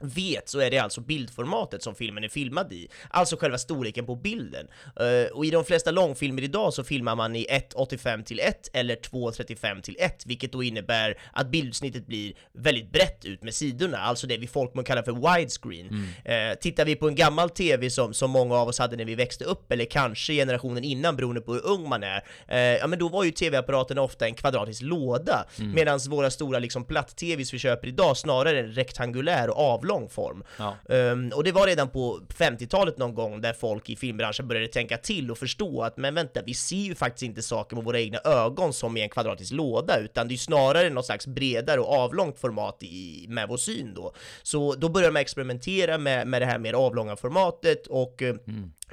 [0.04, 4.16] vet så är det alltså bildformatet som filmen är filmad i, alltså själva storleken på
[4.16, 4.68] bilden.
[5.00, 8.96] Eh, och i de flesta långfilmer idag så filmar man i 1.85 till 1 eller
[8.96, 14.28] 2.35 till 1, vilket då innebär att bildutsnittet blir väldigt brett ut med sidorna, alltså
[14.28, 16.08] det vi folkmun kallar för widescreen.
[16.26, 19.16] Eh, tittar vi på en gammal TV som, som många av oss hade när vi
[19.16, 23.00] växte upp, eller kanske generationen innan beroende på hur ung man är, eh, ja men
[23.00, 27.88] då var ju TV-apparaten ofta en kvadratisk låda, medan våra stora liksom platt-TVs vi köper
[27.88, 30.44] idag snarare är rektangulär och avlång form.
[30.58, 30.76] Ja.
[30.90, 34.98] Ehm, och det var redan på 50-talet någon gång där folk i filmbranschen började tänka
[34.98, 38.20] till och förstå att men vänta, vi ser ju faktiskt inte saker med våra egna
[38.24, 42.40] ögon som i en kvadratisk låda, utan det är snarare något slags bredare och avlångt
[42.40, 44.14] format i, med vår syn då.
[44.44, 48.36] Så då började man experimentera med, med det här mer avlånga formatet och eh,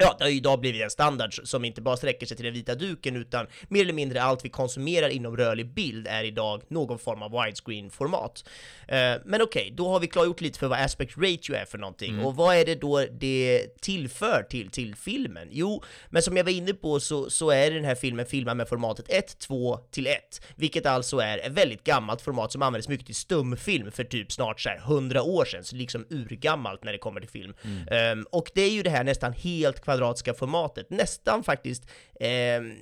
[0.01, 2.53] Ja, det har ju idag blivit en standard som inte bara sträcker sig till den
[2.53, 6.99] vita duken utan mer eller mindre allt vi konsumerar inom rörlig bild är idag någon
[6.99, 8.43] form av widescreen-format.
[8.87, 12.19] Eh, men okej, då har vi klargjort lite för vad aspect ratio är för någonting
[12.19, 15.47] och vad är det då det tillför till, till filmen?
[15.51, 18.69] Jo, men som jag var inne på så, så är den här filmen filmad med
[18.69, 23.05] formatet 1, 2 till 1, vilket alltså är ett väldigt gammalt format som användes mycket
[23.05, 26.97] till stumfilm för typ snart så här 100 år sedan, så liksom urgammalt när det
[26.97, 27.53] kommer till film.
[27.91, 32.75] Ehm, och det är ju det här nästan helt kvadratiska formatet, nästan faktiskt ehm,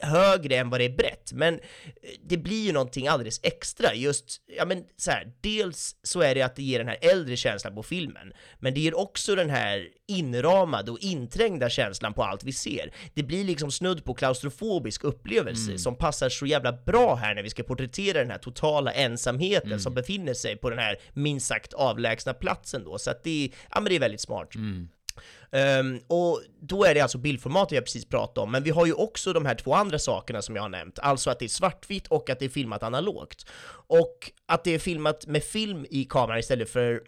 [0.00, 1.60] högre än vad det är brett, men eh,
[2.22, 3.94] det blir ju någonting alldeles extra.
[3.94, 7.36] Just, ja men så här, dels så är det att det ger den här äldre
[7.36, 12.44] känslan på filmen, men det ger också den här inramade och inträngda känslan på allt
[12.44, 12.92] vi ser.
[13.14, 17.50] Det blir liksom snudd på klaustrofobisk upplevelse som passar så jävla bra här när vi
[17.50, 22.34] ska porträttera den här totala ensamheten som befinner sig på den här minst sagt avlägsna
[22.34, 24.54] platsen då, så att det, ja men det är väldigt smart.
[25.50, 28.92] Um, och då är det alltså bildformatet jag precis pratade om, men vi har ju
[28.92, 32.06] också de här två andra sakerna som jag har nämnt, alltså att det är svartvitt
[32.06, 33.46] och att det är filmat analogt.
[33.70, 37.02] Och att det är filmat med film i kameran istället för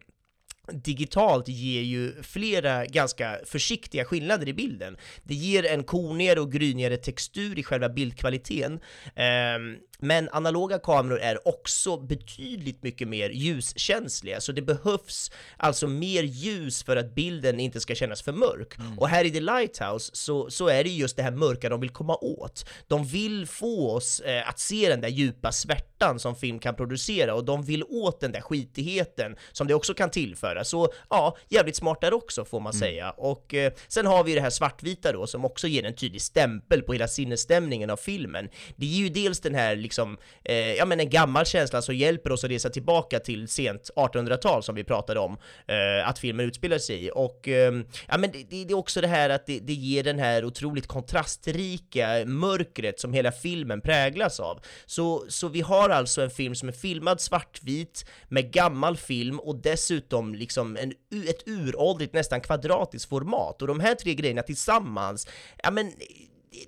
[0.73, 4.97] digitalt ger ju flera ganska försiktiga skillnader i bilden.
[5.23, 8.81] Det ger en konigare och grynigare textur i själva bildkvaliteten,
[9.14, 16.23] ehm, men analoga kameror är också betydligt mycket mer ljuskänsliga, så det behövs alltså mer
[16.23, 18.79] ljus för att bilden inte ska kännas för mörk.
[18.79, 18.99] Mm.
[18.99, 21.91] Och här i The Lighthouse så, så är det just det här mörka de vill
[21.91, 22.68] komma åt.
[22.89, 27.34] De vill få oss eh, att se den där djupa svärtan som film kan producera
[27.34, 30.64] och de vill åt den där skitigheten som det också kan tillföra.
[30.64, 32.80] Så ja, jävligt smart där också får man Mm.
[32.80, 33.11] säga.
[33.11, 36.82] Och eh, sen har vi det här svartvita då som också ger en tydlig stämpel
[36.82, 38.48] på hela sinnesstämningen av filmen.
[38.76, 42.32] Det är ju dels den här liksom, eh, ja men en gammal känsla som hjälper
[42.32, 45.38] oss att resa tillbaka till sent 1800-tal som vi pratade om
[45.68, 47.11] eh, att filmen utspelar sig i.
[47.14, 47.72] Och eh,
[48.09, 50.44] ja men det, det, det är också det här att det, det ger den här
[50.44, 54.61] otroligt kontrastrika mörkret som hela filmen präglas av.
[54.86, 59.57] Så, så vi har alltså en film som är filmad svartvit med gammal film och
[59.57, 60.93] dessutom liksom en,
[61.28, 63.62] ett uråldrigt, nästan kvadratiskt format.
[63.62, 65.26] Och de här tre grejerna tillsammans,
[65.62, 65.93] ja men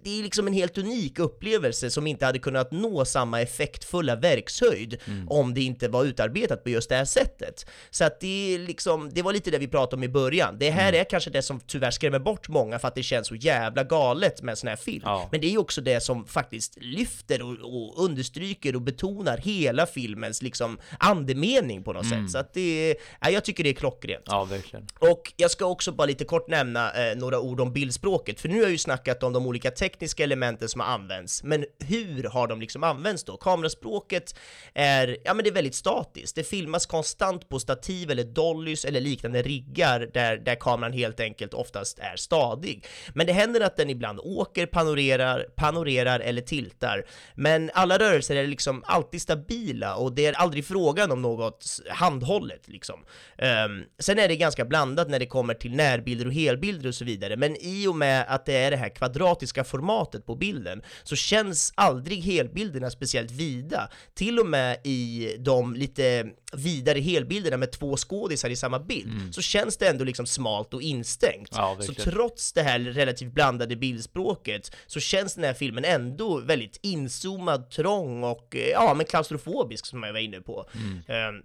[0.02, 4.96] det- är liksom en helt unik upplevelse som inte hade kunnat nå samma effektfulla verkshöjd
[5.28, 7.66] om det inte var utarbetat på just det här sättet.
[7.90, 10.56] Så att det är liksom, det var lite det vi pratade om i början.
[10.58, 13.34] Det här är kanske det som tyvärr skrämmer bort många för att det känns så
[13.34, 15.02] jävla galet med en sån här film.
[15.04, 15.28] Ja.
[15.32, 19.86] Men det är ju också det som faktiskt lyfter och, och understryker och betonar hela
[19.86, 22.30] filmens liksom andemening på något sätt.
[22.30, 24.22] Så att det är, ja, jag tycker det är klockrent.
[24.26, 24.86] Ja, verkligen.
[24.98, 28.54] Och jag ska också bara lite kort nämna eh, några ord om bildspråket, för nu
[28.54, 32.48] har jag ju snackat om de olika tekniska elementen som har använts, men hur har
[32.48, 33.36] de liksom använts då?
[33.36, 34.38] Kameraspråket
[34.74, 39.00] är, ja men det är väldigt statiskt, det filmas konstant på stativ eller dollys eller
[39.00, 42.86] liknande riggar där, där kameran helt enkelt oftast är stadig.
[43.14, 47.04] Men det händer att den ibland åker, panorerar, panorerar eller tiltar,
[47.34, 52.68] men alla rörelser är liksom alltid stabila och det är aldrig frågan om något handhållet
[52.68, 53.00] liksom.
[53.38, 57.04] Um, sen är det ganska blandat när det kommer till närbilder och helbilder och så
[57.04, 61.16] vidare, men i och med att det är det här kvadratiska formatet på bilden så
[61.16, 63.88] känns aldrig helbilderna speciellt vida.
[64.14, 69.42] Till och med i de lite vidare helbilderna med två skådisar i samma bild så
[69.42, 71.48] känns det ändå liksom smalt och instängt.
[71.52, 76.78] Ja, så trots det här relativt blandade bildspråket så känns den här filmen ändå väldigt
[76.82, 80.68] inzoomad, trång och eh, ja, men klaustrofobisk som jag var inne på.
[81.08, 81.42] Ehm,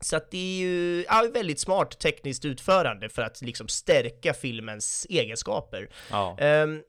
[0.00, 5.06] så att det är ju ja, väldigt smart tekniskt utförande för att liksom stärka filmens
[5.10, 5.88] egenskaper.
[6.10, 6.36] Ja.
[6.38, 6.82] Ehm,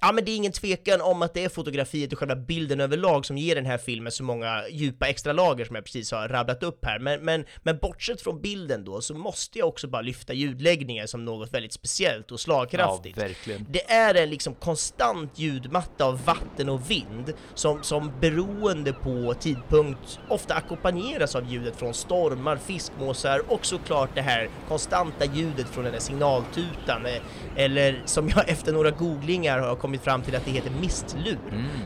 [0.00, 3.26] Ja men det är ingen tvekan om att det är fotografiet och själva bilden överlag
[3.26, 6.62] som ger den här filmen så många djupa extra lager som jag precis har rabblat
[6.62, 6.98] upp här.
[6.98, 11.24] Men, men, men bortsett från bilden då så måste jag också bara lyfta ljudläggningen som
[11.24, 13.16] något väldigt speciellt och slagkraftigt.
[13.16, 13.66] Ja, verkligen.
[13.70, 20.18] Det är en liksom konstant ljudmatta av vatten och vind som, som beroende på tidpunkt
[20.28, 25.92] ofta ackompanjeras av ljudet från stormar, fiskmåsar och såklart det här konstanta ljudet från den
[25.92, 27.22] här signaltutan eh,
[27.56, 31.38] eller som jag efter några googlingar har kommit fram till att det heter mistlur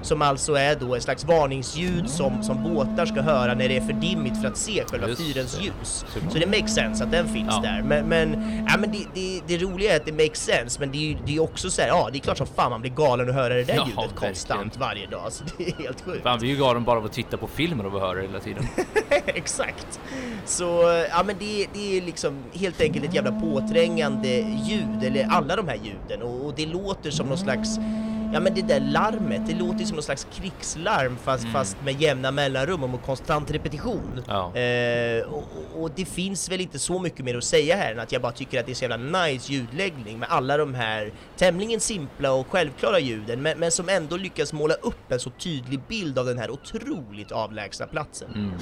[0.02, 3.80] som alltså är då ett slags varningsljud som, som båtar ska höra när det är
[3.80, 5.64] för dimmigt för att se själva Just fyrens det.
[5.64, 6.04] ljus.
[6.14, 6.32] Såklart.
[6.32, 7.60] Så det makes sense att den finns Ja.
[7.62, 7.82] där.
[7.82, 10.98] Men, men, ja, men det, det, det roliga är att det makes sense, men det
[11.26, 13.34] är ju också så här, ja det är klart som fan man blir galen att
[13.34, 14.16] höra det där Ja, ljudet verkligen.
[14.16, 16.26] konstant varje dag, så det är helt sjukt.
[16.40, 18.64] Vi är ju galen bara av att titta på filmer och höra det hela tiden.
[19.26, 20.00] Exakt!
[20.44, 20.64] Så,
[21.10, 24.28] ja men det, det är liksom helt enkelt ett jävla påträngande
[24.68, 27.68] ljud, eller alla de här ljuden, och, och det låter som någon slags
[28.32, 32.00] Ja men det där larmet, det låter ju som någon slags krigslarm fast, fast med
[32.02, 34.22] jämna mellanrum och med konstant repetition.
[34.28, 34.56] Ja.
[34.56, 35.44] Eh, och,
[35.82, 38.32] och- det finns väl inte så mycket mer att säga här än att jag bara
[38.32, 42.46] tycker att det är så jävla nice ljudläggning med alla de här tämligen simpla och
[42.50, 46.38] självklara ljuden men, men som ändå lyckas måla upp en så tydlig bild av den
[46.38, 48.52] här otroligt avlägsna platsen.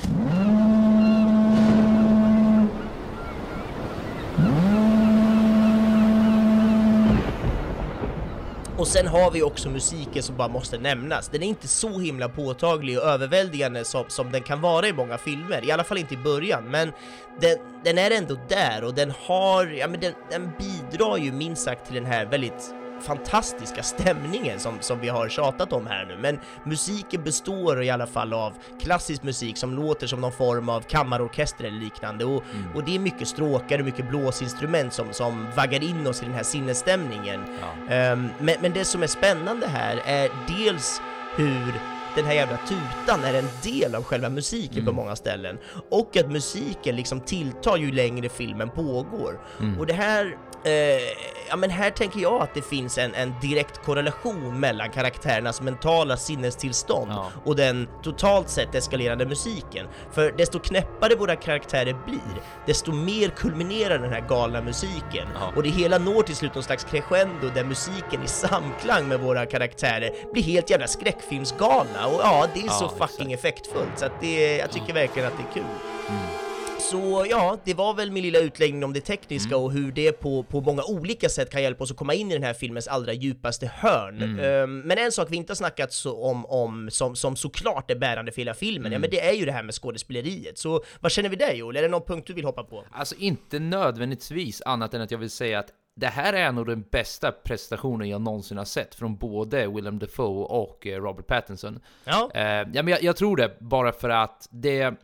[8.83, 11.29] Och sen har vi också musiken som bara måste nämnas.
[11.29, 15.19] Den är inte så himla påtaglig och överväldigande som, som den kan vara i många
[15.19, 16.93] filmer, i alla fall inte i början, men
[17.41, 21.63] den, den är ändå där och den har, ja men den, den bidrar ju minst
[21.63, 26.17] sagt till den här väldigt fantastiska stämningen som, som vi har tjatat om här nu,
[26.21, 30.81] men musiken består i alla fall av klassisk musik som låter som någon form av
[30.81, 32.43] kammarorkester eller liknande och,
[32.75, 36.35] och det är mycket stråkar och mycket blåsinstrument som, som vaggar in oss i den
[36.35, 37.41] här sinnesstämningen.
[37.61, 37.95] Ja.
[37.95, 41.01] Ehm, men, men det som är spännande här är dels
[41.37, 41.73] hur
[42.17, 44.87] den här jävla tutan är en del av själva musiken Mm.
[44.87, 45.59] på många ställen.
[45.91, 49.41] Och att musiken liksom tilltar ju längre filmen pågår.
[49.61, 49.79] Mm.
[49.79, 50.37] Och det här,
[51.49, 56.17] ja men här tänker jag att det finns en, en direkt korrelation mellan karaktärernas mentala
[56.17, 57.27] sinnestillstånd Ja.
[57.45, 59.87] och den totalt sett eskalerande musiken.
[60.13, 65.29] För desto knäppare våra karaktärer blir, desto mer kulminerar den här galna musiken.
[65.35, 65.53] Ja.
[65.57, 69.47] Och det hela når till slut någon slags crescendo där musiken i samklang med våra
[69.47, 72.07] karaktärer blir helt jävla skräckfilmsgalna.
[72.07, 75.35] Och ja, det är så Ja, fucking effektfullt så att det, jag tycker verkligen att
[75.37, 75.71] det är kul.
[76.09, 76.52] Mm.
[76.91, 79.65] Så ja, det var väl min lilla utläggning om det tekniska Mm.
[79.65, 82.35] och hur det på, på många olika sätt kan hjälpa oss att komma in i
[82.35, 84.23] den här filmens allra djupaste hörn.
[84.23, 84.39] Mm.
[84.41, 87.95] Ehm, men en sak vi inte har snackat så om, om som, som såklart är
[87.97, 88.93] bärande för hela filmen, Mm.
[88.93, 90.59] ja men det är ju det här med skådespeleriet.
[90.59, 91.77] Så vad känner vi där Joel?
[91.77, 92.85] Är det någon punkt du vill hoppa på?
[92.93, 96.85] Alltså inte nödvändigtvis annat än att jag vill säga att det här är nog den
[96.91, 101.81] bästa prestationen jag någonsin har sett från både Willem Dafoe och eh, Robert Pattinson.
[102.05, 102.31] Ja.
[102.35, 104.95] Eh, ja, men jag, jag tror det, bara för att det,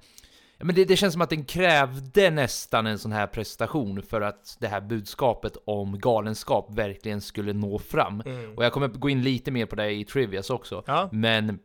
[0.59, 0.85] ja, men det...
[0.85, 4.81] Det känns som att den krävde nästan en sån här prestation för att det här
[4.81, 8.23] budskapet om galenskap verkligen skulle nå fram.
[8.57, 10.83] Och jag kommer gå in lite mer på det i Trivias också.
[10.87, 11.09] Ja.
[11.13, 11.59] Men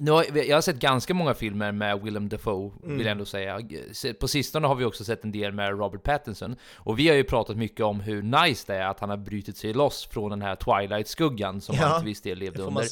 [0.00, 2.96] nu har, jag har sett ganska många filmer med Willem Dafoe, Mm.
[2.96, 3.60] vill jag ändå säga.
[4.20, 6.56] På sistone har vi också sett en del med Robert Pattinson.
[6.76, 9.56] Och vi har ju pratat mycket om hur nice det är att han har brutit
[9.56, 12.82] sig loss från den här Twilight-skuggan som Ja, han till viss del levde under.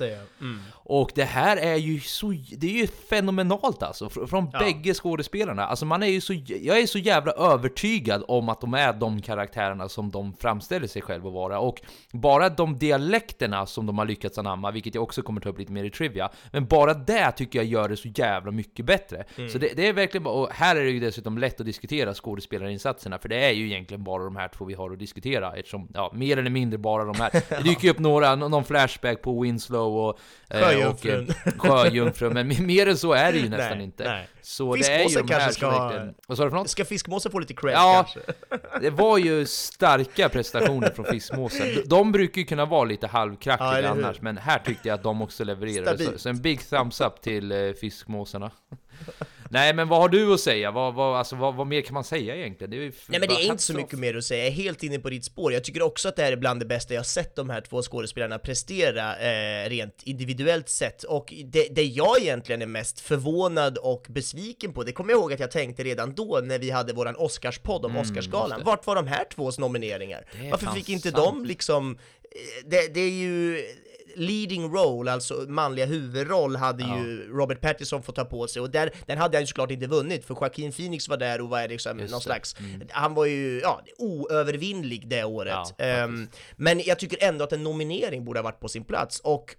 [0.40, 0.60] Mm.
[0.72, 4.58] Och det här är ju så, det är ju fenomenalt alltså, fr- från Ja.
[4.58, 5.66] bägge skådespelarna.
[5.66, 9.22] Alltså man är ju så, jag är så jävla övertygad om att de är de
[9.22, 11.58] karaktärerna som de framställer sig själva att vara.
[11.58, 11.80] Och
[12.12, 15.72] bara de dialekterna som de har lyckats anamma, vilket jag också kommer ta upp lite
[15.72, 19.24] mer i Trivia, men bara det tycker jag gör det så jävla mycket bättre.
[19.36, 19.50] Mm.
[19.50, 22.14] Så det, det är verkligen bara, och här är det ju dessutom lätt att diskutera
[22.14, 25.88] skådespelarinsatserna, för det är ju egentligen bara de här två vi har att diskutera, eftersom,
[25.94, 27.30] ja, mer eller mindre bara de här.
[27.48, 30.18] Det dyker ju upp några, någon flashback på Winslow och...
[30.50, 31.28] eh, Sjöjungfrun.
[31.58, 34.04] Och, eh, Sjöjungfrun, men mer än så är det ju nästan Nej, inte.
[34.04, 34.28] nej.
[34.42, 36.14] Så det är ju de här ska verkligen...
[36.26, 36.70] Vad sa du för något?
[36.70, 38.32] Ska fiskmåsen få lite cred Ja, kanske?
[38.80, 41.66] det var ju starka prestationer från Fiskmåsen.
[41.74, 44.04] De- De brukar ju kunna vara lite Ja, halvkrackiga hur?
[44.04, 46.04] annars, men här tyckte jag att de också levererade.
[46.04, 48.50] Så, så en big thumbs up till eh, Fiskmåsarna.
[49.50, 50.70] Nej, men vad har du att säga?
[50.70, 52.70] Vad, vad, alltså, vad, vad mer kan man säga egentligen?
[52.70, 53.76] Det är Nej men det är inte så off.
[53.76, 55.52] mycket mer att säga, jag är helt inne på ditt spår.
[55.52, 57.60] Jag tycker också att det här är bland det bästa jag har sett de här
[57.60, 61.02] två skådespelarna prestera eh, rent individuellt sett.
[61.02, 65.32] Och det, det jag egentligen är mest förvånad och besviken på, det kommer jag ihåg
[65.32, 68.62] att jag tänkte redan då när vi hade våran Oscarspodd om Mm, Oscarsgalan.
[68.64, 70.24] Vart var de här tvås nomineringar?
[70.50, 71.24] Varför fick inte sant.
[71.24, 71.98] de liksom...
[72.22, 73.64] eh, Det, det är ju
[74.16, 78.90] leading role, alltså manliga huvudroll, hade ju Robert Pattinson fått ta på sig och där,
[79.06, 81.98] den hade han ju såklart inte vunnit för Joaquin Phoenix var där och var liksom
[81.98, 82.24] Just någon det.
[82.24, 82.88] slags, Mm.
[82.90, 85.52] han var ju ja, oövervinnlig det året.
[85.78, 89.20] Ja, Ehm, men jag tycker ändå att en nominering borde ha varit på sin plats
[89.20, 89.56] och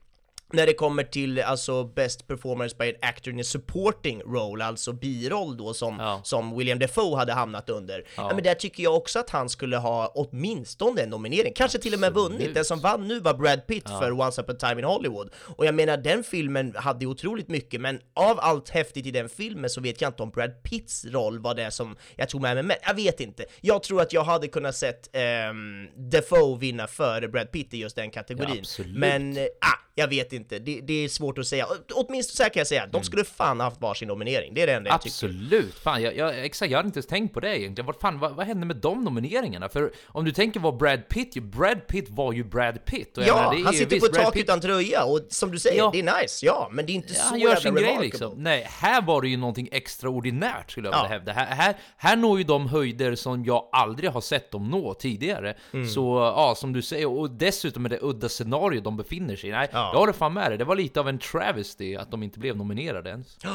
[0.53, 4.93] när det kommer till alltså Best Performance by an Actor in a Supporting Role, alltså
[4.93, 6.21] biroll då som, Ja.
[6.23, 7.97] som William Defoe hade hamnat under.
[7.99, 8.27] Ja.
[8.29, 8.31] Ja.
[8.35, 11.99] men där tycker jag också att han skulle ha åtminstone en nominering, kanske till och
[11.99, 12.53] med vunnit.
[12.53, 15.29] Den som vann nu var Brad Pitt för Once Upon a Time in Hollywood.
[15.35, 19.69] Och jag menar, den filmen hade otroligt mycket, men av allt häftigt i den filmen
[19.69, 22.63] så vet jag inte om Brad Pitts roll var det som jag tog med mig.
[22.63, 23.45] Men jag vet inte.
[23.61, 25.09] Jag tror att jag hade kunnat sett
[25.49, 28.63] um, Defoe vinna före Brad Pitt i just den kategorin.
[28.77, 30.59] Ja, men, eh, ah, jag vet inte.
[30.59, 31.65] Det, det är svårt att säga.
[31.93, 34.53] Åtminstone så här kan jag säga, de skulle fan haft varsin nominering.
[34.53, 35.09] Det är det enda jag tycker.
[35.27, 35.73] Absolut!
[35.79, 37.85] Fan, jag, jag, exakt, jag hade inte ens tänkt på det egentligen.
[37.85, 39.69] Vad, fan, vad, vad hände med de nomineringarna?
[39.69, 43.17] För om du tänker vad Brad Pitt Brad Pitt var ju Brad Pitt.
[43.17, 45.77] Och Ja, menar, han sitter på Brad tak Pitt- utan tröja och som du säger,
[45.77, 45.89] Ja.
[45.93, 48.33] det är nice, ja, men det är inte Ja, så han gör sin grej liksom.
[48.43, 51.01] Nej, här var det ju någonting extraordinärt skulle jag Ja.
[51.03, 51.31] vilja hävda.
[51.33, 55.55] Här, här, här når ju de höjder som jag aldrig har sett dem nå tidigare.
[55.73, 55.87] Mm.
[55.87, 59.53] Så ja, som du säger, och dessutom med det udda scenario de befinner sig i.
[59.53, 59.84] Nej, Ja.
[59.93, 60.57] Jag håller fan med dig.
[60.57, 63.37] Det var lite av en travesty att de inte blev nominerade ens.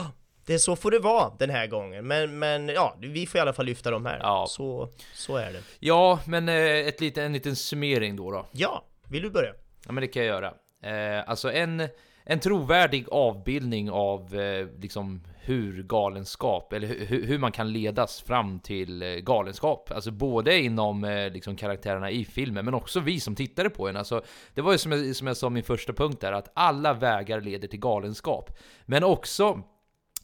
[0.46, 3.40] Det är så får det vara den här gången, men, men ja, vi får i
[3.42, 4.18] alla fall lyfta dem här.
[4.22, 4.46] Ja.
[4.48, 5.62] Så, så är det.
[5.78, 8.30] Ja, men eh, ett lite, en liten summering då.
[8.30, 8.46] då.
[8.52, 9.52] Ja, vill du börja?
[9.86, 10.54] Ja men det kan jag göra.
[10.82, 11.88] Eh, alltså en,
[12.24, 18.60] en trovärdig avbildning av eh, liksom hur galenskap, eller hur, hur man kan ledas fram
[18.60, 19.90] till eh, galenskap.
[19.94, 23.96] Alltså både inom eh, liksom karaktärerna i filmen, men också vi som tittade på den.
[23.96, 24.22] Alltså,
[24.54, 27.40] det var ju som jag, som jag sa min första punkt där, att alla vägar
[27.40, 28.50] leder till galenskap.
[28.84, 29.62] Men också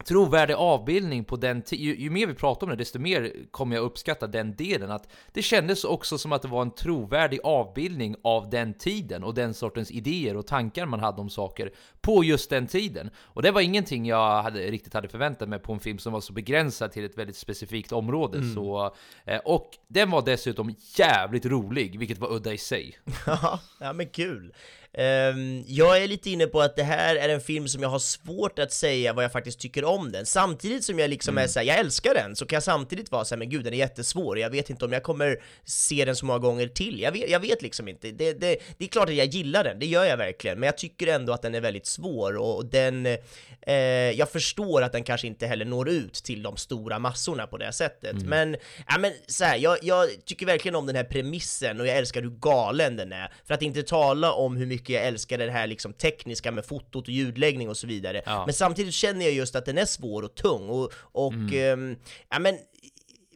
[0.04, 3.84] trovärdig avbildning på den ju, ju mer vi pratar om det, desto mer kommer jag
[3.84, 4.90] uppskatta den delen.
[4.90, 9.34] Att det kändes också som att det var en trovärdig avbildning av den tiden och
[9.34, 11.70] den sortens idéer och tankar man hade om saker
[12.00, 13.10] på just den tiden.
[13.16, 16.20] Och det var ingenting jag hade, riktigt hade förväntat mig på en film som var
[16.20, 18.38] så begränsad till ett väldigt specifikt område.
[18.38, 18.54] Mm.
[18.54, 18.94] Så,
[19.24, 22.98] eh, och den var dessutom jävligt rolig, vilket var udda i sig.
[23.80, 24.52] Ja men kul.
[24.96, 27.98] Ehm, jag är lite inne på att det här är en film som jag har
[27.98, 30.26] svårt att säga vad jag faktiskt tycker om den.
[30.26, 31.44] Samtidigt som jag liksom Mm.
[31.44, 33.78] är såhär, jag älskar den, så kan jag samtidigt vara såhär, men gud den är
[33.78, 37.00] jättesvår, jag vet inte om jag kommer se den så många gånger till.
[37.00, 38.10] Jag vet, jag vet liksom inte.
[38.10, 40.78] Det, det, det är klart att jag gillar den, det gör jag verkligen, men jag
[40.78, 43.74] tycker ändå att den är väldigt svår och den, eh,
[44.14, 47.72] jag förstår att den kanske inte heller når ut till de stora massorna på det
[47.72, 48.12] sättet.
[48.12, 48.26] Mm.
[48.26, 48.56] Men,
[48.88, 52.22] ja men så här, jag, jag tycker verkligen om den här premissen och jag älskar
[52.22, 53.32] hur galen den är.
[53.44, 57.08] För att inte tala om hur mycket jag älskar det här liksom tekniska med fotot
[57.08, 58.22] och ljudläggning och så vidare.
[58.26, 58.44] Ja.
[58.46, 61.96] Men samtidigt känner jag just att den är svår och tung och, och ehm,
[62.28, 62.58] ja men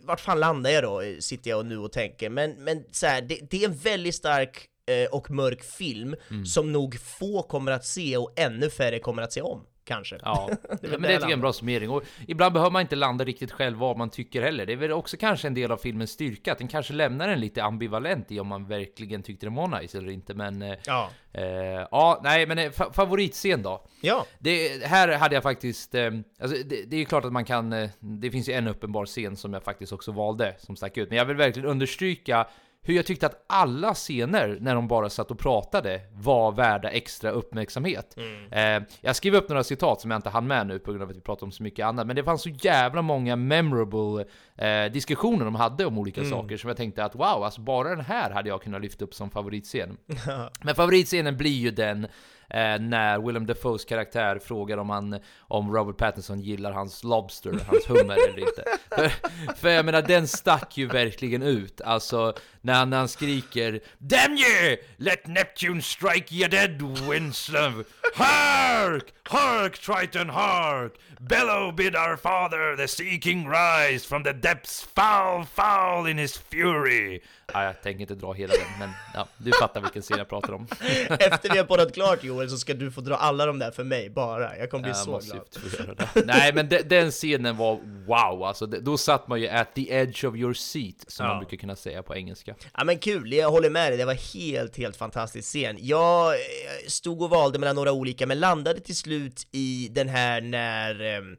[0.02, 2.30] vart fan landar jag då, sitter jag nu och tänker.
[2.30, 6.72] Men, men så här, det, det är en väldigt stark eh, och mörk film som
[6.72, 10.18] nog få kommer att se och ännu färre kommer att se om, kanske.
[10.22, 10.48] Ja,
[10.82, 11.90] är väl men det tycker jag är en bra summering.
[11.90, 14.66] Och ibland behöver man inte landa riktigt själv vad man tycker heller.
[14.66, 17.40] Det är väl också kanske en del av filmens styrka, att den kanske lämnar en
[17.40, 20.34] lite ambivalent i om man verkligen tyckte den var nice eller inte.
[20.34, 21.10] Men eh, Ja.
[21.32, 21.42] eh,
[21.90, 23.86] ja, nej, men eh, fa favoritscen då?
[24.00, 24.26] Ja.
[24.38, 26.10] Det, här hade jag faktiskt, eh,
[26.40, 29.36] alltså det, det är klart att man kan, eh, det finns ju en uppenbar scen
[29.36, 31.08] som jag faktiskt också valde, som stack ut.
[31.08, 32.46] Men jag vill verkligen understryka
[32.82, 37.30] hur jag tyckte att alla scener när de bara satt och pratade var värda extra
[37.30, 38.16] uppmärksamhet.
[38.50, 41.10] Eh, jag skrev upp några citat som jag inte hann med nu på grund av
[41.10, 44.24] att vi pratar om så mycket annat, men det fanns så jävla många memorable
[44.56, 48.04] eh, diskussioner de hade om olika saker som jag tänkte att wow, alltså bara den
[48.04, 49.96] här hade jag kunnat lyfta upp som favoritscen.
[50.60, 52.06] Men favoritscenen blir ju den
[52.80, 58.28] när Willem Dafoes karaktär frågar om, han, om Robert Pattinson gillar hans Lobster, hans hummer
[58.28, 58.64] eller inte.
[58.96, 59.12] För,
[59.56, 61.80] för jag menar, den stack ju verkligen ut.
[61.80, 64.76] Alltså, när han, när han skriker Damn you!
[64.96, 67.84] Let Neptune strike you dead, Winslow!
[68.14, 69.12] Hark!
[69.28, 70.92] Hark, Triton, hark!
[71.20, 76.36] Bellow bid our father, the sea king rise from the depths foul, foul in his
[76.38, 77.20] fury!
[77.52, 80.52] Ja, jag tänker inte dra hela den, men ja, du fattar vilken scen jag pratar
[80.52, 80.66] om.
[81.20, 83.84] Efter vi har poddat klart Joel så ska du få dra alla de där för
[83.84, 84.56] mig bara.
[84.56, 86.26] Jag kommer bli Jag så glad.
[86.26, 90.24] Nej men de, den scenen var wow alltså, då satt man ju at the edge
[90.24, 91.32] of your seat som Ja.
[91.32, 92.54] man brukar kunna säga på engelska.
[92.76, 95.76] Ja men kul, jag håller med dig, det var helt, helt fantastisk scen.
[95.80, 96.38] Jag eh,
[96.88, 101.36] stod och valde mellan några olika, men landade till slut i den här när ehm,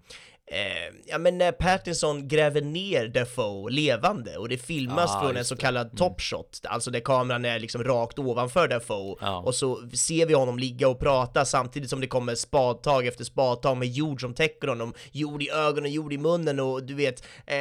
[0.53, 5.45] Eh, ja men när Pattinson gräver ner Defoe levande och det filmas Ah, från en
[5.45, 9.38] så kallad top shot, alltså där kameran är liksom rakt ovanför Defoe Ja.
[9.39, 13.78] och så ser vi honom ligga och prata samtidigt som det kommer spadtag efter spadtag
[13.78, 17.55] med jord som täcker honom, jord i ögonen, jord i munnen och du vet, eh,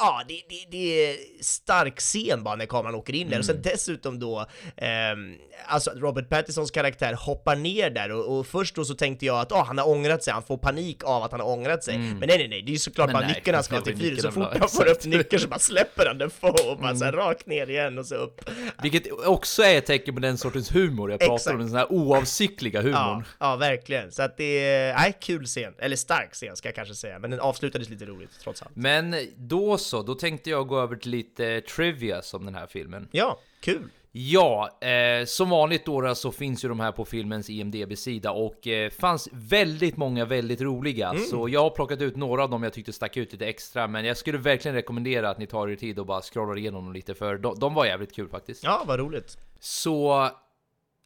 [0.00, 3.38] ja det, det, det är stark scen bara när kameran åker in där.
[3.38, 4.46] Och sen dessutom då,
[4.76, 5.34] ehm,
[5.66, 8.12] alltså Robert Pattinsons karaktär hoppar ner där.
[8.12, 10.56] Och, och först då så tänkte jag att ah, han har ångrat sig, han får
[10.56, 13.12] panik av att han har ångrat sig, men nej nej nej, det är ju såklart
[13.12, 15.58] bara nyckeln han ska var till fyr, så fort han får upp nyckeln så bara
[15.58, 18.50] släpper han den få och bara så här rakt ner igen och så upp.
[18.82, 21.54] Vilket också är ett tecken på den sortens humor jag pratar Exakt.
[21.54, 22.94] om, den sån här oavsiktliga humorn.
[22.94, 24.12] Ja, ja, verkligen.
[24.12, 25.74] Så att det är, nej, kul scen.
[25.78, 28.70] Eller stark scen ska jag kanske säga, men den avslutades lite roligt trots allt.
[28.74, 33.08] Men då så, då tänkte jag gå över till lite trivia som den här filmen.
[33.12, 33.90] Ja, kul.
[34.12, 38.90] Ja, eh, som vanligt då så finns ju de här på filmens IMDB-sida och eh,
[38.90, 41.14] fanns väldigt många väldigt roliga.
[41.30, 44.04] Så jag har plockat ut några av dem jag tyckte stack ut lite extra, men
[44.04, 47.14] jag skulle verkligen rekommendera att ni tar er tid och bara scrollar igenom dem lite,
[47.14, 48.64] för de, de var jävligt kul faktiskt.
[48.64, 49.38] Ja, vad roligt.
[49.60, 50.28] Så...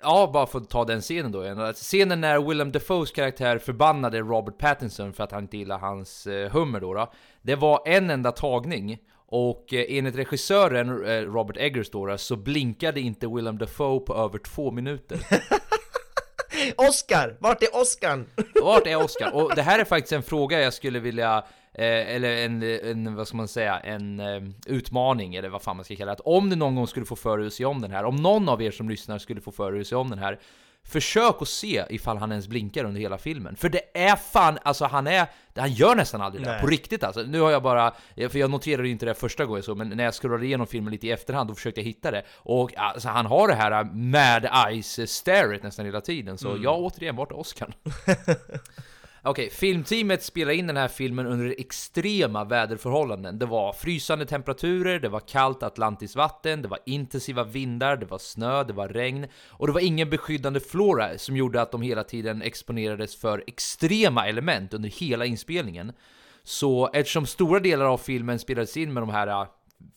[0.02, 1.42] Ja, bara för att ta den scenen då.
[1.42, 6.26] Alltså, Scenen när Willem Dafoes karaktär förbannade Robert Pattinson för att han inte gillade hans
[6.26, 7.12] eh, hummer då, då.
[7.42, 8.98] Det var en enda tagning.
[9.26, 14.38] Och eh, enligt regissören eh, Robert Eggers då, så blinkade inte Willem Dafoe på över
[14.38, 15.18] två minuter.
[16.76, 17.36] Oscar!
[17.40, 18.26] Vart är Oscarn?
[18.62, 19.34] Vart är Oscar?
[19.34, 23.28] Och det här är faktiskt en fråga jag skulle vilja, eh, eller en, en, vad
[23.28, 26.12] ska man säga, en eh, utmaning, eller vad fan man ska kalla det.
[26.12, 28.16] Att om ni någon gång skulle få för er att se om den här, om
[28.16, 30.38] någon av er som lyssnar skulle få för er att se om den här,
[30.86, 33.56] försök att se ifall han ens blinkar under hela filmen.
[33.56, 37.22] För det är fan, alltså han är, han gör nästan aldrig det, på riktigt alltså.
[37.22, 40.14] Nu har jag bara, för jag noterade inte det första gången så, men när jag
[40.14, 42.22] scrollade igenom filmen lite i efterhand, då försökte jag hitta det.
[42.32, 47.16] Och alltså, han har det här mad eyes staret nästan hela tiden, så ja, återigen,
[47.16, 47.74] vart är Oscar?
[49.26, 53.38] Okej, filmteamet spelade in den här filmen under extrema väderförhållanden.
[53.38, 58.64] Det var frysande temperaturer, det var kallt Atlantisvatten, det var intensiva vindar, det var snö,
[58.64, 62.42] det var regn och det var ingen beskyddande flora som gjorde att de hela tiden
[62.42, 65.92] exponerades för extrema element under hela inspelningen.
[66.42, 69.46] Så eftersom stora delar av filmen spelades in med de här äh,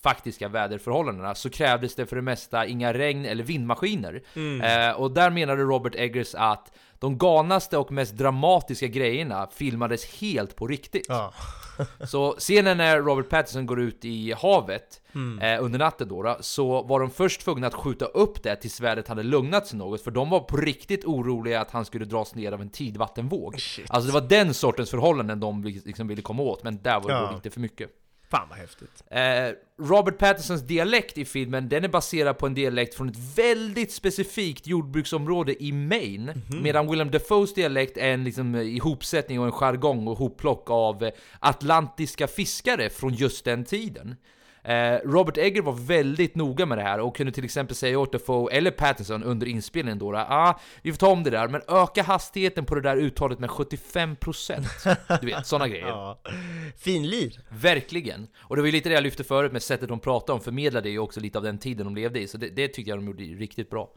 [0.03, 4.21] faktiska väderförhållandena så krävdes det för det mesta inga regn eller vindmaskiner.
[4.63, 10.55] Eh, och där menade Robert Eggers att de galnaste och mest dramatiska grejerna filmades helt
[10.55, 11.05] på riktigt.
[11.09, 11.33] Ja.
[12.07, 15.39] Så scenen när Robert Pattinson går ut i havet Mm.
[15.39, 18.81] eh, under natten då, då, så var de först tvungna att skjuta upp det tills
[18.81, 22.35] vädret hade lugnat sig något, för de var på riktigt oroliga att han skulle dras
[22.35, 23.55] ner av en tidvattenvåg.
[23.89, 27.15] Alltså det var den sortens förhållanden de liksom ville komma åt, men där var det
[27.15, 27.33] Ja.
[27.35, 27.89] inte för mycket.
[28.30, 29.03] Fan vad häftigt.
[29.11, 33.91] Eh, Robert Pattinsons dialekt i filmen, den är baserad på en dialekt från ett väldigt
[33.91, 39.51] specifikt jordbruksområde i Maine, medan Willem Dafoes dialekt är en liksom eh, ihopsättning och en
[39.51, 44.15] jargong och hopplock av eh, atlantiska fiskare från just den tiden.
[44.68, 48.11] Eh, Robert Egger var väldigt noga med det här och kunde till exempel säga åt
[48.11, 52.03] Dafoe eller Pattinson under inspelningen då, ah, vi får ta om det där, men öka
[52.03, 55.20] hastigheten på det där uttalet med 75%.
[55.22, 55.88] Du vet, sådana grejer.
[55.88, 56.20] Ja.
[56.78, 57.39] Finlir.
[57.49, 58.28] Verkligen!
[58.39, 60.89] Och det var ju lite det jag lyfte förut med sättet de pratade om, förmedlade
[60.89, 63.05] ju också lite av den tiden de levde i, så det, det tyckte jag de
[63.05, 63.89] gjorde riktigt bra.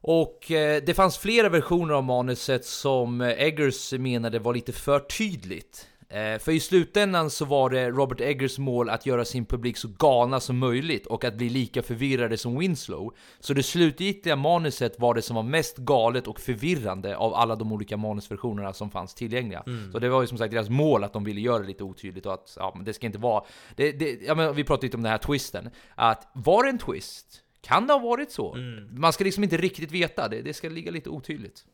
[0.00, 5.88] Och eh, det fanns flera versioner av manuset som Eggers menade var lite för tydligt.
[6.14, 9.88] Eh, för i slutändan så var det Robert Eggers mål att göra sin publik så
[9.98, 13.14] galna som möjligt och att bli lika förvirrade som Winslow.
[13.40, 17.72] Så det slutgiltiga manuset var det som var mest galet och förvirrande av alla de
[17.72, 19.62] olika manusversionerna som fanns tillgängliga.
[19.92, 22.26] Så det var ju som sagt deras mål att de ville göra det lite otydligt
[22.26, 23.44] och att ja, men det ska inte vara...
[23.76, 25.70] Det, det, ja, men vi pratade lite om den här twisten.
[25.94, 27.42] Att var det en twist?
[27.60, 28.56] Kan det ha varit så?
[28.90, 31.64] Man ska liksom inte riktigt veta, det, det ska ligga lite otydligt.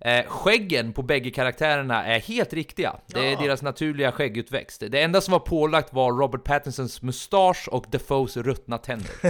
[0.00, 2.96] Eh, skäggen på bägge karaktärerna är helt riktiga.
[3.06, 4.82] Det är deras naturliga skäggutväxt.
[4.88, 9.10] Det enda som var pålagt var Robert Pattinsons mustasch och Defoes ruttna tänder.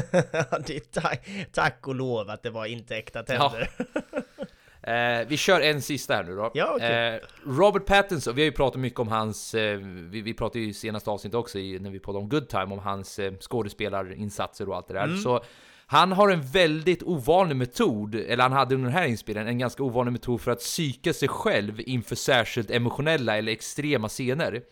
[0.77, 0.81] är
[1.53, 3.71] tack, och lov att det var inte äkta tänder.
[4.83, 6.51] Eh, vi kör en sista här nu då.
[6.55, 7.15] Ja, okej.
[7.15, 9.79] eh, Robert Pattinson, vi har ju pratat mycket om hans, eh,
[10.11, 12.65] vi, vi pratade ju i senaste avsnittet också i, när vi pratade om Good Time,
[12.65, 15.05] om hans eh, skådespelarinsatser och allt det där.
[15.05, 15.19] Mm.
[15.19, 15.45] Så
[15.91, 19.83] han har en väldigt ovanlig metod, eller han hade under den här inspelningen en ganska
[19.83, 24.63] ovanlig metod för att psyka sig själv inför särskilt emotionella eller extrema scener.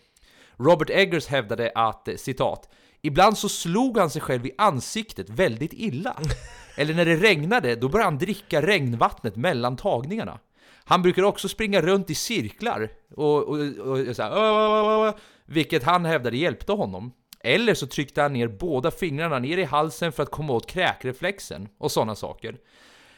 [0.57, 2.69] Robert Eggers hävdade att, citat,
[3.03, 6.17] Ibland så slog han sig själv i ansiktet väldigt illa.
[6.77, 10.39] Eller när det regnade, då började han dricka regnvattnet mellan tagningarna.
[10.85, 15.15] Han brukar också springa runt i cirklar, och, och, och så här,
[15.47, 17.13] vilket han hävdade hjälpte honom.
[17.47, 21.69] Eller så tryckte han ner båda fingrarna ner i halsen för att komma åt kräkreflexen,
[21.79, 22.57] och sådana saker.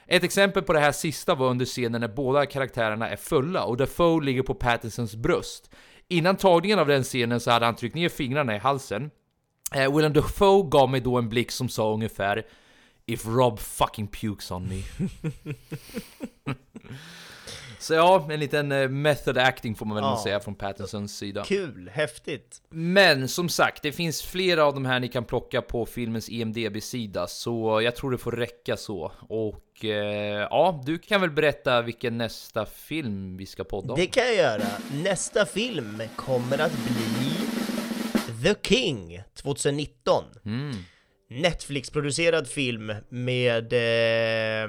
[0.06, 3.76] Ett exempel på det här sista var under scenen när båda karaktärerna är fulla och
[3.76, 5.70] Defoe ligger på Pattinsons bröst.
[6.08, 9.10] Innan tagningen av den scenen så hade han tryckt ner fingrarna i halsen.
[9.74, 12.46] Eh, Willem Defoe gav mig då en blick som sa ungefär
[13.06, 14.82] If Rob fucking pukes on me.
[17.78, 20.20] så ja, en liten eh, method acting får man väl Ja.
[20.24, 21.44] säga från Pattinsons sida.
[21.44, 22.62] Kul, häftigt.
[22.68, 26.32] Men som sagt, det finns flera av de här ni kan plocka på filmens E
[26.32, 29.12] IMDB-sida, så jag tror det får räcka så.
[29.28, 29.90] Och eh,
[30.50, 34.00] ja, du kan väl berätta vilken nästa film vi ska podda om?
[34.00, 34.64] Det kan jag göra.
[35.04, 37.34] Nästa film kommer att bli
[38.44, 40.24] The King 2019.
[40.44, 40.76] Mm.
[41.30, 44.68] Netflix-producerad film med eh,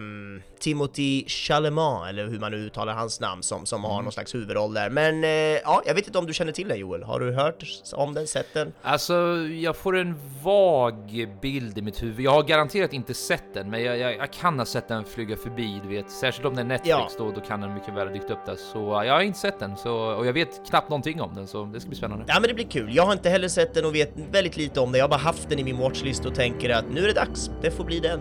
[0.60, 3.92] Timothy Chalamet, eller hur man nu uttalar hans namn, som, som Mm.
[3.92, 4.90] har någon slags huvudroll där.
[4.90, 5.30] Men eh,
[5.64, 7.04] ja, jag vet inte om du känner till den Joel?
[7.04, 8.74] Har du hört om den, sett den?
[8.82, 9.14] Alltså,
[9.60, 12.26] jag får en vag bild i mitt huvud.
[12.26, 15.36] Jag har garanterat inte sett den, men jag, jag, jag kan ha sett den flyga
[15.38, 16.12] förbi, du vet.
[16.12, 17.10] Särskilt om det är Netflix Ja.
[17.18, 18.56] då, då kan den mycket väl ha dykt upp där.
[18.56, 21.66] Så jag har inte sett den, så, och jag vet knappt någonting om den, så
[21.66, 22.26] det ska bli spännande.
[22.28, 22.96] Ja men det blir kul.
[22.96, 25.00] Jag har inte heller sett den och vet väldigt lite om den.
[25.00, 27.52] Jag har bara haft den i min watchlist och tänker att nu är det dags.
[27.62, 28.20] Det får bli den.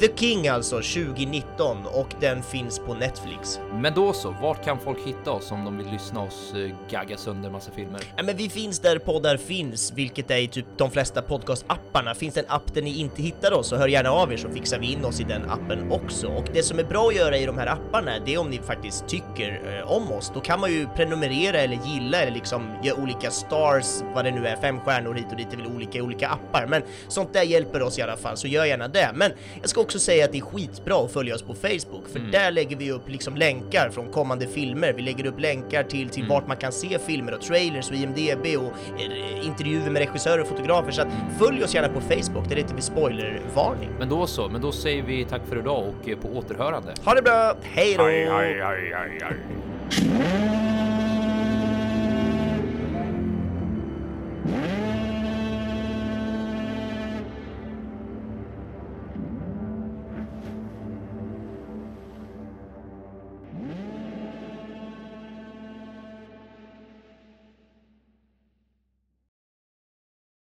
[0.00, 3.60] The King alltså, 2019 och den finns på Netflix.
[3.72, 7.16] Men då så, vart kan folk hitta oss om de vill lyssna oss eh, gagga
[7.16, 8.00] sönder massa filmer?
[8.16, 12.14] Ja, men vi finns där poddar finns, vilket är i typ de flesta podcast-apparna.
[12.14, 14.48] Finns det en app där ni inte hittar oss så hör gärna av er så
[14.48, 16.26] fixar vi in oss i den appen också.
[16.26, 18.58] Och det som är bra att göra i de här apparna, det är om ni
[18.58, 20.32] faktiskt tycker eh, om oss.
[20.34, 24.46] Då kan man ju prenumerera eller gilla eller liksom ge olika stars, vad det nu
[24.46, 26.66] är, fem stjärnor hit och dit, det är väl olika i olika appar.
[26.66, 29.10] Men sånt där hjälper oss i alla fall, så gör gärna det.
[29.14, 32.18] Men jag ska också säga att det är skitbra att följa oss på Facebook, för
[32.18, 34.92] där lägger vi upp liksom länkar från kommande filmer.
[34.92, 38.46] Vi lägger upp länkar till, till vart man kan se filmer och trailers och IMDB
[38.58, 40.90] och eh, intervjuer med regissörer och fotografer.
[40.90, 41.08] Så att
[41.38, 43.90] följ oss gärna på Facebook, där heter vi spoilervarning.
[43.98, 46.94] Men då så, men då säger vi tack för idag och eh, på återhörande.
[47.04, 48.04] Ha det bra, hej då!
[48.04, 50.51] Aj, aj, aj, aj, aj.